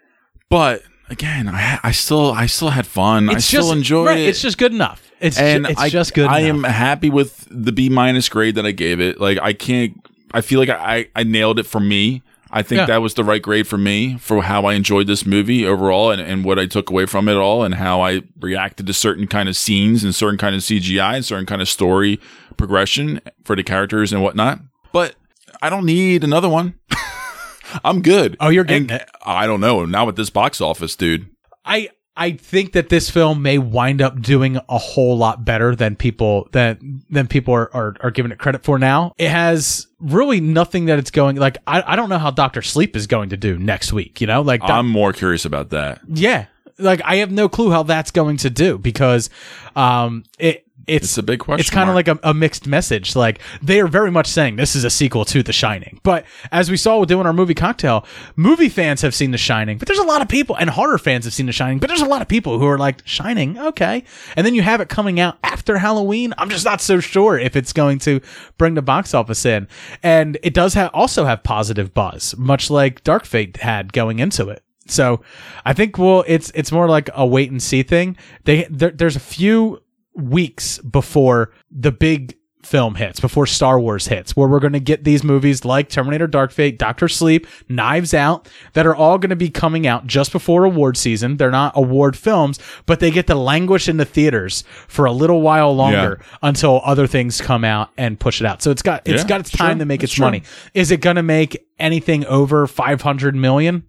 But 0.49 0.83
again, 1.09 1.49
I 1.49 1.79
I 1.83 1.93
still 1.93 2.33
I 2.33 2.47
still 2.47 2.71
had 2.71 2.87
fun. 2.87 3.29
I 3.29 3.35
It's 3.35 3.45
still 3.47 3.63
just 3.63 3.73
enjoyed 3.77 4.07
right, 4.09 4.19
it. 4.19 4.29
It's 4.29 4.43
just 4.43 4.59
good 4.59 4.73
enough. 4.73 5.11
It's 5.21 5.39
and 5.39 5.65
ju- 5.65 5.73
it's 5.73 5.81
I, 5.81 5.89
just 5.89 6.15
good. 6.15 6.29
I 6.29 6.41
enough. 6.41 6.65
am 6.67 6.73
happy 6.73 7.11
with 7.11 7.47
the 7.51 7.73
B 7.73 7.89
minus 7.89 8.29
grade 8.29 8.55
that 8.57 8.67
I 8.67 8.73
gave 8.73 9.01
it. 9.01 9.21
Like 9.21 9.39
I 9.41 9.53
can't. 9.53 9.95
I 10.33 10.41
feel 10.41 10.59
like 10.59 10.69
I 10.71 11.09
I 11.15 11.25
nailed 11.25 11.59
it 11.59 11.67
for 11.67 11.81
me. 11.81 12.23
I 12.55 12.63
think 12.63 12.81
Yeah. 12.81 12.87
that 12.87 13.03
was 13.03 13.15
the 13.15 13.25
right 13.25 13.41
grade 13.41 13.67
for 13.67 13.79
me 13.79 14.19
for 14.19 14.43
how 14.43 14.67
I 14.67 14.75
enjoyed 14.75 15.07
this 15.07 15.25
movie 15.25 15.67
overall 15.67 16.11
and, 16.11 16.21
and 16.21 16.45
what 16.45 16.59
I 16.59 16.67
took 16.67 16.91
away 16.91 17.07
from 17.07 17.29
it 17.29 17.37
all 17.37 17.65
and 17.65 17.75
how 17.77 18.03
I 18.03 18.23
reacted 18.39 18.87
to 18.89 18.93
certain 18.93 19.27
kind 19.27 19.49
of 19.49 19.57
scenes 19.57 20.05
and 20.05 20.15
certain 20.15 20.37
kind 20.39 20.55
of 20.55 20.61
CGI 20.61 21.17
and 21.17 21.25
certain 21.25 21.47
kind 21.47 21.63
of 21.63 21.69
story 21.69 22.21
progression 22.59 23.21
for 23.45 23.57
the 23.57 23.63
characters 23.63 24.13
and 24.13 24.23
whatnot. 24.23 24.61
But 24.93 25.15
I 25.63 25.71
don't 25.71 25.87
need 25.87 26.25
another 26.25 26.49
one. 26.49 26.75
I'm 27.85 28.03
good. 28.03 28.37
Oh, 28.41 28.51
you're 28.51 28.65
getting 28.65 28.91
And. 28.91 29.05
I 29.25 29.47
don't 29.47 29.61
know. 29.61 29.85
Now 29.87 30.05
with 30.07 30.17
this 30.17 30.31
box 30.31 30.61
office, 30.61 30.95
dude. 30.95 31.29
I 31.65 31.89
I 32.15 32.33
think 32.33 32.73
that 32.73 32.91
this 32.91 33.09
film 33.09 33.41
may 33.41 33.57
wind 33.57 34.03
up 34.03 34.21
doing 34.21 34.59
a 34.69 34.77
whole 34.77 35.17
lot 35.17 35.47
better 35.47 35.75
than 35.75 35.97
people 35.97 36.49
than 36.53 37.03
than 37.09 37.27
people 37.29 37.55
are, 37.55 37.75
are, 37.75 37.95
are 38.01 38.11
giving 38.11 38.31
it 38.33 38.39
credit 38.39 38.63
for 38.63 38.79
now. 38.79 39.13
It 39.17 39.31
has 39.31 39.87
really 40.03 40.41
nothing 40.41 40.87
that 40.87 40.99
it's 40.99 41.11
going 41.11 41.37
like 41.37 41.59
I, 41.67 41.83
I 41.87 41.97
don't 41.97 42.09
know 42.09 42.19
how 42.19 42.31
Doctor 42.31 42.61
Sleep 42.61 42.97
is 42.97 43.07
going 43.07 43.31
to 43.31 43.37
do 43.37 43.59
next 43.59 43.93
week, 43.93 44.21
you 44.21 44.27
know? 44.27 44.43
Like 44.43 44.61
Doc- 44.61 44.71
I'm 44.71 44.89
more 44.89 45.13
curious 45.13 45.45
about 45.45 45.71
that. 45.71 46.01
yeah. 46.09 46.47
Like 46.79 47.01
I 47.05 47.17
have 47.17 47.31
no 47.31 47.49
clue 47.49 47.71
how 47.71 47.85
that's 47.85 48.11
going 48.11 48.39
to 48.39 48.51
do 48.51 48.79
because 48.79 49.31
um 49.77 50.25
it 50.39 50.67
it's 50.87 51.07
It's 51.07 51.19
a 51.19 51.23
big 51.23 51.41
question 51.41 51.61
It's 51.61 51.71
kind 51.71 51.89
of 51.89 51.95
like 51.95 52.09
a, 52.09 52.19
a 52.23 52.35
mixed 52.35 52.67
message. 52.67 53.15
Like 53.17 53.41
they 53.63 53.81
are 53.81 53.87
very 53.87 54.11
much 54.11 54.27
saying 54.27 54.57
this 54.57 54.75
is 54.75 54.85
a 54.85 54.91
sequel 54.91 55.25
to 55.27 55.43
The 55.43 55.53
Shining. 55.53 56.01
But 56.03 56.25
as 56.51 56.71
we 56.71 56.77
saw 56.77 56.99
with 56.99 57.09
doing 57.09 57.27
our 57.27 57.33
movie 57.33 57.55
cocktail, 57.55 58.07
movie 58.37 58.69
fans 58.69 59.03
have 59.03 59.15
seen 59.15 59.31
The 59.31 59.39
Shining, 59.39 59.79
but 59.79 59.89
there's 59.89 59.99
a 59.99 60.05
lot 60.05 60.23
of 60.23 60.29
people 60.29 60.57
and 60.57 60.71
horror 60.71 60.99
fans 60.99 61.25
have 61.25 61.35
seen 61.35 61.47
The 61.47 61.53
Shining, 61.53 61.79
but 61.79 61.89
there's 61.89 62.01
a 62.01 62.07
lot 62.07 62.23
of 62.23 62.29
people 62.29 62.59
who 62.59 62.67
are 62.67 62.79
like 62.79 63.07
Shining, 63.07 63.59
okay. 63.59 64.05
And 64.37 64.47
then 64.47 64.55
you 64.55 64.63
have 64.63 64.81
it 64.81 64.89
coming 64.89 65.21
out 65.21 65.39
after 65.43 65.79
Halloween. 65.79 66.35
I'm 66.39 66.51
just 66.51 66.65
not 66.65 66.81
so 66.81 67.01
sure 67.01 67.39
if 67.39 67.57
it's 67.57 67.73
going 67.73 67.99
to 68.01 68.21
bring 68.59 68.75
the 68.75 68.83
box 68.83 69.15
office 69.15 69.45
in. 69.45 69.69
And 70.03 70.39
it 70.43 70.55
does 70.55 70.75
have 70.75 70.91
also 70.93 71.25
have 71.25 71.43
positive 71.43 71.95
buzz, 71.95 72.35
much 72.37 72.71
like 72.71 73.05
Dark 73.05 73.25
Fate 73.25 73.59
had 73.59 73.93
going 73.93 74.19
into 74.19 74.49
it. 74.49 74.63
So 74.87 75.23
I 75.65 75.73
think 75.73 75.97
well, 75.99 76.25
it's 76.27 76.51
it's 76.55 76.73
more 76.73 76.89
like 76.89 77.09
a 77.15 77.27
wait 77.27 77.51
and 77.51 77.63
see 77.63 77.83
thing. 77.83 78.17
They 78.45 78.67
there, 78.69 78.91
there's 78.91 79.17
a 79.17 79.21
few 79.21 79.83
weeks 80.15 80.79
before 80.79 81.51
the 81.71 81.93
big 81.93 82.37
film 82.63 82.95
hits, 82.95 83.19
before 83.19 83.45
Star 83.45 83.81
Wars 83.81 84.07
hits, 84.07 84.37
where 84.37 84.47
we're 84.47 84.61
going 84.61 84.73
to 84.73 84.79
get 84.79 85.03
these 85.03 85.25
movies 85.25 85.65
like 85.65 85.89
Terminator 85.89 86.29
Dark 86.29 86.53
Fate, 86.53 86.79
Doctor 86.79 87.09
Sleep, 87.09 87.45
Knives 87.69 88.15
Out, 88.15 88.49
that 88.75 88.87
are 88.87 88.95
all 88.95 89.19
going 89.19 89.31
to 89.31 89.37
be 89.37 89.51
coming 89.51 89.85
out 89.85 90.07
just 90.07 90.31
before 90.31 90.65
award 90.65 90.97
season. 90.97 91.39
They're 91.39 91.51
not 91.51 91.73
award 91.75 92.17
films, 92.17 92.61
but 92.87 93.01
they 93.01 93.11
get 93.11 93.27
to 93.27 93.35
languish 93.35 93.89
in 93.89 93.97
the 93.97 94.05
theaters 94.05 94.63
for 94.87 95.07
a 95.07 95.13
little 95.13 95.41
while 95.41 95.75
longer 95.75 96.21
until 96.41 96.81
other 96.85 97.09
things 97.09 97.41
come 97.41 97.65
out 97.65 97.91
and 97.99 98.21
push 98.21 98.41
it 98.41 98.47
out. 98.47 98.63
So 98.63 98.71
it's 98.71 98.83
got 98.83 99.03
it's 99.09 99.23
Yeah, 99.25 99.29
got 99.29 99.41
its 99.41 99.51
time 99.51 99.73
sure. 99.73 99.79
to 99.81 99.85
make 99.87 100.05
its 100.05 100.13
true. 100.13 100.25
money. 100.27 100.45
Is 100.73 100.93
it 100.93 101.01
going 101.01 101.17
to 101.17 101.23
make 101.25 101.67
anything 101.81 102.25
over 102.27 102.69
500 102.69 103.35
million? 103.35 103.83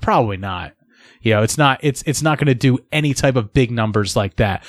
Probably 0.00 0.38
not. 0.38 0.72
You 1.26 1.34
know, 1.34 1.42
it's 1.42 1.58
not 1.58 1.80
it's 1.82 2.02
it's 2.06 2.22
not 2.22 2.38
going 2.38 2.46
to 2.46 2.54
do 2.54 2.78
any 2.92 3.12
type 3.12 3.36
of 3.36 3.52
big 3.52 3.70
numbers 3.70 4.14
like 4.16 4.36
that. 4.36 4.64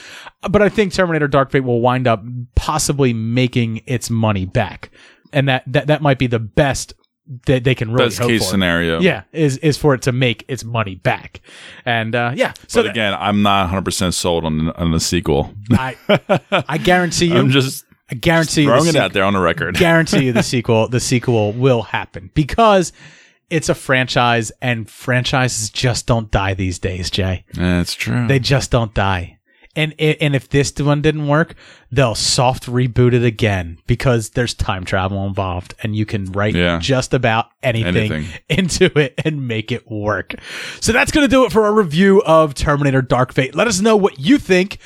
But 0.49 0.61
I 0.61 0.69
think 0.69 0.91
Terminator 0.91 1.27
Dark 1.27 1.51
Fate 1.51 1.63
will 1.63 1.79
wind 1.81 2.07
up 2.07 2.23
possibly 2.55 3.13
making 3.13 3.81
its 3.85 4.09
money 4.09 4.45
back. 4.45 4.89
And 5.31 5.47
that 5.47 5.63
that, 5.67 5.87
that 5.87 6.01
might 6.01 6.17
be 6.17 6.27
the 6.27 6.39
best 6.39 6.93
that 7.45 7.63
they 7.65 7.75
can 7.75 7.91
really 7.91 8.05
Best 8.07 8.19
hope 8.19 8.29
case 8.29 8.43
for. 8.43 8.49
scenario. 8.51 8.99
Yeah, 9.01 9.23
is 9.33 9.57
is 9.57 9.77
for 9.77 9.93
it 9.93 10.01
to 10.03 10.11
make 10.11 10.45
its 10.47 10.63
money 10.63 10.95
back. 10.95 11.41
And 11.85 12.15
uh 12.15 12.31
yeah, 12.33 12.53
so 12.67 12.81
but 12.83 12.89
again, 12.89 13.13
I'm 13.19 13.43
not 13.43 13.63
100 13.65 13.83
percent 13.85 14.13
sold 14.13 14.45
on 14.45 14.71
on 14.71 14.91
the 14.91 14.99
sequel. 14.99 15.53
I 15.73 15.95
I 16.51 16.77
guarantee 16.77 17.25
you 17.33 17.35
I'm 17.37 17.49
just 17.51 17.85
I 18.09 18.15
guarantee 18.15 18.61
you 18.61 18.67
the 18.69 18.73
throwing 18.77 18.87
it 18.87 18.95
sequ- 18.95 18.99
out 18.99 19.13
there 19.13 19.25
on 19.25 19.33
the 19.33 19.39
record. 19.41 19.75
guarantee 19.75 20.25
you 20.27 20.33
the 20.33 20.41
sequel 20.53 20.87
the 20.87 21.01
sequel 21.01 21.51
will 21.51 21.81
happen 21.81 22.31
because 22.33 22.93
it's 23.49 23.69
a 23.69 23.75
franchise 23.75 24.51
and 24.61 24.89
franchises 24.89 25.69
just 25.69 26.05
don't 26.07 26.29
die 26.31 26.53
these 26.53 26.79
days, 26.79 27.09
Jay. 27.09 27.45
That's 27.53 27.93
true. 27.93 28.27
They 28.27 28.39
just 28.39 28.71
don't 28.71 28.93
die. 28.93 29.33
And 29.75 29.93
and 29.99 30.35
if 30.35 30.49
this 30.49 30.73
one 30.79 31.03
didn't 31.03 31.27
work, 31.27 31.53
they'll 31.91 32.15
soft 32.15 32.65
reboot 32.65 33.13
it 33.13 33.23
again 33.23 33.77
because 33.85 34.31
there's 34.31 34.55
time 34.55 34.83
travel 34.85 35.23
involved 35.27 35.75
and 35.83 35.95
you 35.95 36.03
can 36.03 36.25
write 36.31 36.55
Yeah. 36.55 36.79
just 36.79 37.13
about 37.13 37.49
anything, 37.61 38.11
Anything. 38.11 38.25
into 38.49 38.85
it 38.99 39.13
and 39.23 39.47
make 39.47 39.71
it 39.71 39.87
work. 39.89 40.33
So 40.81 40.91
that's 40.91 41.11
going 41.11 41.25
to 41.27 41.29
do 41.29 41.45
it 41.45 41.51
for 41.51 41.63
our 41.63 41.73
review 41.73 42.23
of 42.23 42.55
Terminator 42.55 43.03
Dark 43.03 43.31
Fate. 43.33 43.53
Let 43.53 43.67
us 43.67 43.79
know 43.79 43.95
what 43.95 44.17
you 44.19 44.39
think 44.39 44.79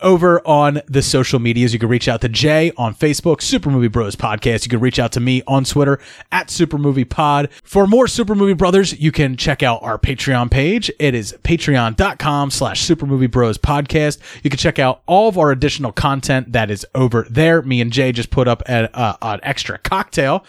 over 0.00 0.46
on 0.46 0.80
the 0.86 1.02
social 1.02 1.38
medias. 1.38 1.72
You 1.72 1.78
can 1.78 1.88
reach 1.88 2.08
out 2.08 2.20
to 2.22 2.28
Jay 2.28 2.72
on 2.76 2.94
Facebook, 2.94 3.40
Super 3.42 3.70
Movie 3.70 3.88
Bros 3.88 4.16
Podcast. 4.16 4.64
You 4.64 4.70
can 4.70 4.80
reach 4.80 4.98
out 4.98 5.12
to 5.12 5.20
me 5.20 5.42
on 5.46 5.64
Twitter 5.64 5.98
at 6.32 6.50
Super 6.50 6.78
Movie 6.78 7.04
Pod. 7.04 7.48
For 7.62 7.86
more 7.86 8.06
Super 8.06 8.34
Movie 8.34 8.54
Brothers, 8.54 8.98
you 8.98 9.12
can 9.12 9.36
check 9.36 9.62
out 9.62 9.82
our 9.82 9.98
Patreon 9.98 10.50
page. 10.50 10.90
It 10.98 11.14
is 11.14 11.36
patreon.com 11.42 12.50
slash 12.50 12.80
Super 12.82 13.06
Movie 13.06 13.26
Bros 13.26 13.58
Podcast. 13.58 14.18
You 14.42 14.50
can 14.50 14.58
check 14.58 14.78
out 14.78 15.02
all 15.06 15.28
of 15.28 15.38
our 15.38 15.50
additional 15.50 15.92
content 15.92 16.52
that 16.52 16.70
is 16.70 16.86
over 16.94 17.26
there. 17.30 17.62
Me 17.62 17.80
and 17.80 17.92
Jay 17.92 18.12
just 18.12 18.30
put 18.30 18.48
up 18.48 18.62
an, 18.66 18.88
uh, 18.94 19.16
an 19.22 19.40
extra 19.42 19.78
cocktail 19.78 20.44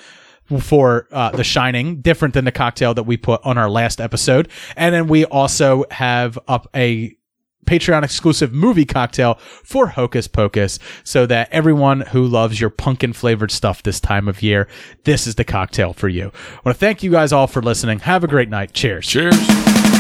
for 0.60 1.08
uh, 1.12 1.32
The 1.32 1.44
Shining, 1.44 2.02
different 2.02 2.34
than 2.34 2.46
the 2.46 2.52
cocktail 2.52 2.94
that 2.94 3.04
we 3.04 3.18
put 3.18 3.42
on 3.44 3.58
our 3.58 3.70
last 3.70 4.00
episode. 4.00 4.50
And 4.76 4.94
then 4.94 5.08
we 5.08 5.26
also 5.26 5.86
have 5.90 6.38
up 6.48 6.68
a 6.76 7.16
Patreon 7.66 8.04
exclusive 8.04 8.54
movie 8.54 8.86
cocktail 8.86 9.36
for 9.64 9.88
Hocus 9.88 10.28
Pocus 10.28 10.80
so 11.04 11.26
that 11.26 11.50
everyone 11.52 12.02
who 12.02 12.26
loves 12.26 12.62
your 12.62 12.70
pumpkin 12.70 13.14
flavored 13.14 13.52
stuff 13.52 13.84
this 13.84 14.00
time 14.00 14.28
of 14.28 14.42
year, 14.42 14.68
this 15.04 15.28
is 15.28 15.36
the 15.36 15.44
cocktail 15.44 15.94
for 15.94 16.10
you. 16.10 16.32
I 16.34 16.62
want 16.66 16.76
to 16.76 16.80
thank 16.80 17.04
you 17.04 17.12
guys 17.12 17.32
all 17.32 17.48
for 17.48 17.62
listening. 17.62 18.00
Have 18.00 18.24
a 18.24 18.28
great 18.28 18.50
night. 18.50 18.74
Cheers. 18.74 19.08
Cheers. 19.08 19.95